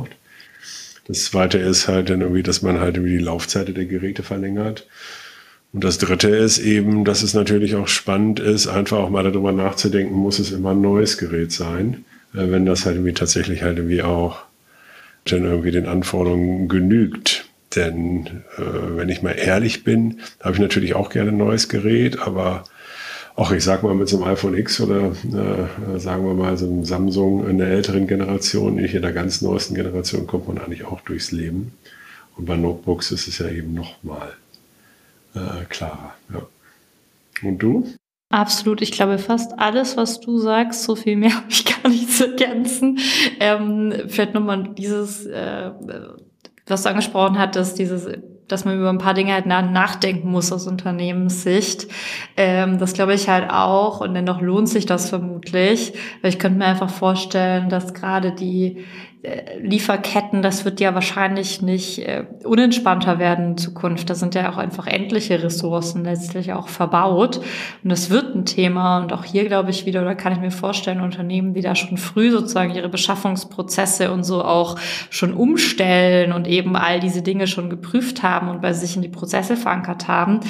Das 1.07 1.25
zweite 1.25 1.57
ist 1.57 1.87
halt 1.87 2.09
dann 2.09 2.21
irgendwie, 2.21 2.43
dass 2.43 2.61
man 2.61 2.79
halt 2.79 2.97
irgendwie 2.97 3.17
die 3.17 3.23
Laufzeit 3.23 3.75
der 3.75 3.85
Geräte 3.85 4.23
verlängert. 4.23 4.87
Und 5.73 5.83
das 5.83 5.97
dritte 5.97 6.29
ist 6.29 6.59
eben, 6.59 7.05
dass 7.05 7.23
es 7.23 7.33
natürlich 7.33 7.75
auch 7.75 7.87
spannend 7.87 8.39
ist, 8.39 8.67
einfach 8.67 8.97
auch 8.97 9.09
mal 9.09 9.23
darüber 9.23 9.51
nachzudenken, 9.51 10.15
muss 10.15 10.39
es 10.39 10.51
immer 10.51 10.71
ein 10.71 10.81
neues 10.81 11.17
Gerät 11.17 11.51
sein, 11.51 12.05
äh, 12.33 12.49
wenn 12.51 12.65
das 12.65 12.85
halt 12.85 12.95
irgendwie 12.95 13.13
tatsächlich 13.13 13.63
halt 13.63 13.77
irgendwie 13.77 14.01
auch 14.01 14.43
dann 15.25 15.43
irgendwie 15.43 15.71
den 15.71 15.87
Anforderungen 15.87 16.67
genügt. 16.67 17.45
Denn 17.75 18.43
äh, 18.57 18.61
wenn 18.95 19.09
ich 19.09 19.21
mal 19.21 19.31
ehrlich 19.31 19.83
bin, 19.83 20.21
habe 20.41 20.55
ich 20.55 20.61
natürlich 20.61 20.95
auch 20.95 21.09
gerne 21.09 21.31
ein 21.31 21.37
neues 21.37 21.67
Gerät, 21.69 22.19
aber 22.19 22.63
auch 23.37 23.51
ich 23.51 23.63
sag 23.63 23.83
mal 23.83 23.93
mit 23.93 24.09
so 24.09 24.17
einem 24.17 24.33
iPhone 24.33 24.57
X 24.57 24.81
oder 24.81 25.11
äh, 25.11 25.99
sagen 25.99 26.25
wir 26.25 26.33
mal 26.33 26.57
so 26.57 26.65
einem 26.65 26.83
Samsung 26.83 27.47
in 27.47 27.59
der 27.59 27.67
älteren 27.67 28.07
Generation, 28.07 28.75
nicht 28.75 28.95
in 28.95 29.03
der 29.03 29.13
ganz 29.13 29.43
neuesten 29.43 29.75
Generation, 29.75 30.25
kommt 30.25 30.47
man 30.47 30.57
eigentlich 30.57 30.85
auch 30.85 31.01
durchs 31.01 31.31
Leben. 31.31 31.71
Und 32.35 32.47
bei 32.47 32.57
Notebooks 32.57 33.11
ist 33.11 33.27
es 33.27 33.37
ja 33.37 33.47
eben 33.47 33.75
noch 33.75 34.01
mal 34.01 34.33
äh, 35.35 35.65
klarer. 35.69 36.15
Ja. 36.33 36.41
Und 37.47 37.59
du? 37.59 37.87
Absolut. 38.29 38.81
Ich 38.81 38.91
glaube, 38.91 39.19
fast 39.19 39.57
alles, 39.59 39.97
was 39.97 40.19
du 40.19 40.39
sagst, 40.39 40.83
so 40.83 40.95
viel 40.95 41.15
mehr 41.15 41.33
habe 41.35 41.45
ich 41.49 41.63
gar 41.63 41.91
nicht 41.91 42.11
zu 42.11 42.31
ergänzen. 42.31 42.97
Ähm, 43.39 43.93
vielleicht 44.07 44.33
nochmal 44.33 44.73
dieses, 44.75 45.27
äh, 45.27 45.71
was 46.65 46.81
du 46.81 46.89
angesprochen 46.89 47.37
hattest, 47.37 47.77
dieses 47.77 48.07
dass 48.47 48.65
man 48.65 48.77
über 48.77 48.89
ein 48.89 48.97
paar 48.97 49.13
Dinge 49.13 49.33
halt 49.33 49.45
nachdenken 49.45 50.29
muss 50.29 50.51
aus 50.51 50.67
Unternehmenssicht. 50.67 51.87
Ähm, 52.35 52.77
das 52.77 52.93
glaube 52.93 53.13
ich 53.13 53.29
halt 53.29 53.49
auch 53.49 54.01
und 54.01 54.13
dennoch 54.13 54.41
lohnt 54.41 54.69
sich 54.69 54.85
das 54.85 55.09
vermutlich, 55.09 55.93
weil 56.21 56.29
ich 56.29 56.39
könnte 56.39 56.59
mir 56.59 56.65
einfach 56.65 56.89
vorstellen, 56.89 57.69
dass 57.69 57.93
gerade 57.93 58.31
die 58.31 58.85
Lieferketten, 59.59 60.41
das 60.41 60.63
wird 60.63 60.79
ja 60.79 60.93
wahrscheinlich 60.93 61.61
nicht 61.61 61.99
äh, 61.99 62.25
unentspannter 62.43 63.17
werden 63.17 63.51
in 63.51 63.57
Zukunft. 63.57 64.09
Da 64.09 64.15
sind 64.15 64.35
ja 64.35 64.51
auch 64.51 64.57
einfach 64.57 64.85
endliche 64.85 65.41
Ressourcen 65.43 66.03
letztlich 66.03 66.53
auch 66.53 66.67
verbaut. 66.67 67.41
Und 67.83 67.91
das 67.91 68.09
wird 68.09 68.35
ein 68.35 68.45
Thema. 68.45 68.99
Und 68.99 69.11
auch 69.13 69.25
hier 69.25 69.45
glaube 69.45 69.71
ich 69.71 69.85
wieder, 69.85 70.01
oder 70.01 70.15
kann 70.15 70.33
ich 70.33 70.39
mir 70.39 70.51
vorstellen, 70.51 71.01
Unternehmen, 71.01 71.53
die 71.53 71.61
da 71.61 71.73
schon 71.75 71.97
früh 71.97 72.31
sozusagen 72.31 72.73
ihre 72.73 72.89
Beschaffungsprozesse 72.89 74.11
und 74.11 74.23
so 74.23 74.43
auch 74.43 74.77
schon 75.09 75.33
umstellen 75.33 76.31
und 76.31 76.47
eben 76.47 76.75
all 76.75 76.99
diese 76.99 77.23
Dinge 77.23 77.47
schon 77.47 77.69
geprüft 77.69 78.21
haben 78.23 78.49
und 78.49 78.61
bei 78.61 78.73
sich 78.73 78.95
in 78.95 79.01
die 79.01 79.09
Prozesse 79.09 79.57
verankert 79.57 80.07
haben, 80.07 80.41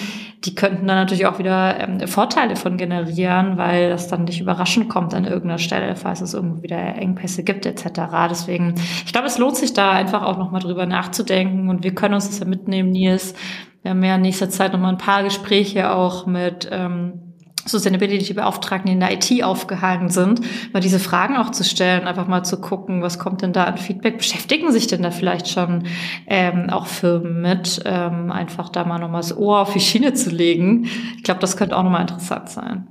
die 0.45 0.56
könnten 0.56 0.88
dann 0.88 0.97
natürlich 0.97 1.25
auch 1.25 1.39
wieder 1.39 1.80
ähm, 1.80 2.08
Vorteile 2.08 2.56
von 2.56 2.77
generieren, 2.77 3.58
weil 3.58 3.89
das 3.89 4.08
dann 4.08 4.25
nicht 4.25 4.39
überraschend 4.39 4.88
kommt 4.88 5.13
an 5.13 5.25
irgendeiner 5.25 5.58
Stelle, 5.58 5.95
falls 5.95 6.21
es 6.21 6.34
irgendwo 6.34 6.62
wieder 6.62 6.77
Engpässe 6.77 7.43
gibt 7.43 7.65
etc. 7.65 8.01
Deswegen, 8.30 8.57
ich 9.06 9.12
glaube, 9.12 9.28
es 9.28 9.38
lohnt 9.38 9.56
sich 9.56 9.74
da 9.74 9.91
einfach 9.91 10.24
auch 10.24 10.38
nochmal 10.38 10.62
drüber 10.62 10.86
nachzudenken 10.86 11.70
und 11.70 11.84
wir 11.84 11.93
können 11.93 12.13
uns 12.13 12.28
das 12.28 12.39
ja 12.39 12.46
mitnehmen, 12.46 12.91
Nils. 12.91 13.34
Wir 13.82 13.91
haben 13.91 14.04
ja 14.04 14.15
in 14.15 14.22
nächster 14.22 14.50
Zeit 14.50 14.74
nochmal 14.74 14.93
ein 14.93 14.98
paar 14.98 15.24
Gespräche 15.24 15.91
auch 15.91 16.26
mit 16.26 16.67
ähm, 16.72 17.28
Sustainability-Beauftragten 17.67 18.91
in 18.91 19.00
der 19.00 19.13
IT 19.13 19.43
aufgehangen 19.43 20.10
sind, 20.10 20.41
mal 20.74 20.80
diese 20.80 21.00
Fragen 21.00 21.38
auch 21.38 21.52
zu 21.52 21.63
stellen, 21.63 22.08
einfach 22.08 22.28
mal 22.28 22.43
zu 22.43 22.60
gucken, 22.60 23.02
was 23.02 23.20
kommt 23.20 23.41
denn 23.41 23.54
da 23.54 23.65
an 23.65 23.78
Feedback? 23.78 24.17
Beschäftigen 24.17 24.72
sich 24.72 24.88
denn 24.88 25.04
da 25.04 25.12
vielleicht 25.12 25.50
schon 25.50 25.84
ähm, 26.28 26.70
auch 26.70 26.88
Firmen 26.88 27.41
mit, 27.41 27.82
ähm, 27.86 28.32
einfach 28.32 28.70
da 28.70 28.86
mal 28.86 29.00
nochmal 29.00 29.22
das 29.22 29.36
Ohr 29.36 29.60
auf 29.60 29.74
die 29.74 29.80
Schiene 29.80 30.13
zu 30.13 30.30
legen? 30.30 30.86
Ich 31.17 31.24
glaube, 31.24 31.39
das 31.39 31.58
könnte 31.58 31.78
auch 31.78 31.84
nochmal 31.84 32.02
interessant 32.02 32.50
sein. 32.50 32.88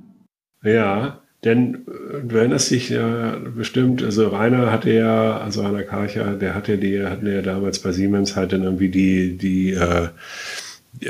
Ja, 0.63 1.21
denn 1.47 1.85
äh, 1.87 2.23
du 2.23 2.37
erinnerst 2.37 2.71
dich 2.71 2.89
ja 2.89 3.37
bestimmt, 3.55 4.03
also 4.03 4.27
Rainer 4.27 4.71
hatte 4.71 4.91
ja, 4.91 5.37
also 5.37 5.63
Rainer 5.63 5.83
Karcher, 5.83 6.33
der 6.33 6.53
hatte 6.53 6.77
die, 6.77 7.03
hatten 7.03 7.25
ja 7.25 7.41
damals 7.41 7.79
bei 7.79 7.91
Siemens 7.91 8.35
halt 8.35 8.53
dann 8.53 8.63
irgendwie 8.63 8.89
die, 8.89 9.37
die, 9.37 9.71
äh, 9.71 10.09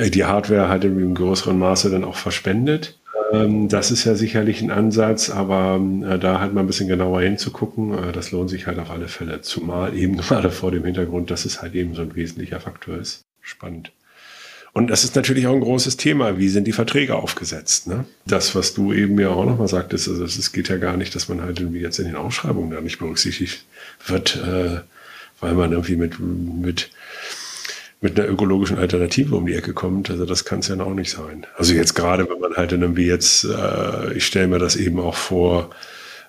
die 0.09 0.25
Hardware 0.25 0.69
halt 0.69 0.83
in 0.83 0.97
einem 0.97 1.15
größeren 1.15 1.57
Maße 1.57 1.89
dann 1.89 2.03
auch 2.03 2.15
verspendet. 2.15 2.99
Ähm, 3.31 3.67
das 3.67 3.91
ist 3.91 4.05
ja 4.05 4.15
sicherlich 4.15 4.61
ein 4.61 4.71
Ansatz, 4.71 5.29
aber 5.29 5.81
äh, 6.07 6.19
da 6.19 6.39
halt 6.39 6.53
mal 6.53 6.61
ein 6.61 6.67
bisschen 6.67 6.87
genauer 6.87 7.21
hinzugucken, 7.21 7.93
äh, 7.93 8.11
das 8.11 8.31
lohnt 8.31 8.49
sich 8.49 8.67
halt 8.67 8.79
auf 8.79 8.91
alle 8.91 9.07
Fälle. 9.07 9.41
Zumal 9.41 9.95
eben 9.95 10.17
gerade 10.17 10.51
vor 10.51 10.71
dem 10.71 10.85
Hintergrund, 10.85 11.31
dass 11.31 11.45
es 11.45 11.61
halt 11.61 11.75
eben 11.75 11.95
so 11.95 12.03
ein 12.03 12.15
wesentlicher 12.15 12.59
Faktor 12.59 12.97
ist. 12.97 13.21
Spannend. 13.41 13.91
Und 14.77 14.91
das 14.91 15.03
ist 15.03 15.15
natürlich 15.15 15.47
auch 15.47 15.55
ein 15.55 15.59
großes 15.61 15.97
Thema. 15.97 16.37
Wie 16.37 16.49
sind 16.49 16.67
die 16.67 16.71
Verträge 16.71 17.15
aufgesetzt? 17.15 17.87
Ne? 17.87 18.05
Das, 18.27 18.53
was 18.53 18.75
du 18.75 18.93
eben 18.93 19.15
mir 19.15 19.31
auch 19.31 19.43
nochmal 19.43 19.67
sagtest, 19.67 20.07
also 20.07 20.23
es 20.23 20.51
geht 20.51 20.69
ja 20.69 20.77
gar 20.77 20.97
nicht, 20.97 21.15
dass 21.15 21.29
man 21.29 21.41
halt 21.41 21.59
irgendwie 21.59 21.79
jetzt 21.79 21.97
in 21.97 22.05
den 22.05 22.15
Ausschreibungen 22.15 22.69
da 22.69 22.79
nicht 22.79 22.99
berücksichtigt 22.99 23.65
wird, 24.05 24.35
äh, 24.35 24.81
weil 25.39 25.55
man 25.55 25.71
irgendwie 25.71 25.95
mit, 25.95 26.19
mit 26.19 26.91
mit 28.01 28.19
einer 28.19 28.29
ökologischen 28.29 28.77
Alternative 28.77 29.35
um 29.35 29.47
die 29.47 29.55
Ecke 29.55 29.73
kommt. 29.73 30.11
Also 30.11 30.27
das 30.27 30.45
kann 30.45 30.59
es 30.59 30.67
ja 30.67 30.79
auch 30.79 30.93
nicht 30.93 31.09
sein. 31.09 31.47
Also 31.57 31.73
jetzt 31.73 31.95
gerade, 31.95 32.29
wenn 32.29 32.39
man 32.39 32.53
halt 32.53 32.71
irgendwie 32.71 33.07
jetzt, 33.07 33.45
äh, 33.45 34.13
ich 34.13 34.27
stelle 34.27 34.47
mir 34.47 34.59
das 34.59 34.75
eben 34.75 34.99
auch 34.99 35.15
vor, 35.15 35.71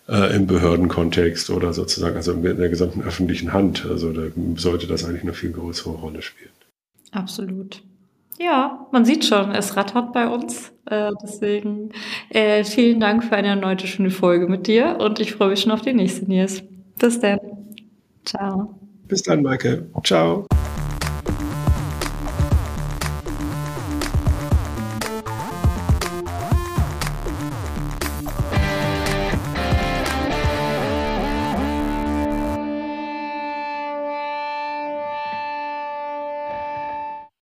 äh, 0.08 0.34
im 0.34 0.46
Behördenkontext 0.46 1.50
oder 1.50 1.74
sozusagen, 1.74 2.16
also 2.16 2.32
in 2.32 2.42
der 2.42 2.70
gesamten 2.70 3.02
öffentlichen 3.02 3.52
Hand. 3.52 3.84
Also 3.84 4.10
da 4.10 4.22
sollte 4.56 4.86
das 4.86 5.04
eigentlich 5.04 5.24
eine 5.24 5.34
viel 5.34 5.52
größere 5.52 5.90
Rolle 5.90 6.22
spielen. 6.22 6.48
Absolut. 7.12 7.82
Ja, 8.38 8.86
man 8.92 9.04
sieht 9.04 9.24
schon, 9.24 9.50
es 9.50 9.76
rattert 9.76 10.12
bei 10.12 10.28
uns. 10.28 10.72
Äh, 10.86 11.10
deswegen 11.22 11.90
äh, 12.30 12.62
vielen 12.64 13.00
Dank 13.00 13.24
für 13.24 13.36
eine 13.36 13.48
erneute 13.48 13.86
schöne 13.86 14.10
Folge 14.10 14.46
mit 14.46 14.66
dir 14.66 14.98
und 15.00 15.18
ich 15.20 15.34
freue 15.34 15.50
mich 15.50 15.60
schon 15.60 15.72
auf 15.72 15.82
die 15.82 15.92
nächste, 15.92 16.24
Nils. 16.26 16.62
Bis 16.98 17.18
dann. 17.20 17.40
Ciao. 18.24 18.78
Bis 19.08 19.22
dann, 19.22 19.42
Maike. 19.42 19.88
Ciao. 20.04 20.46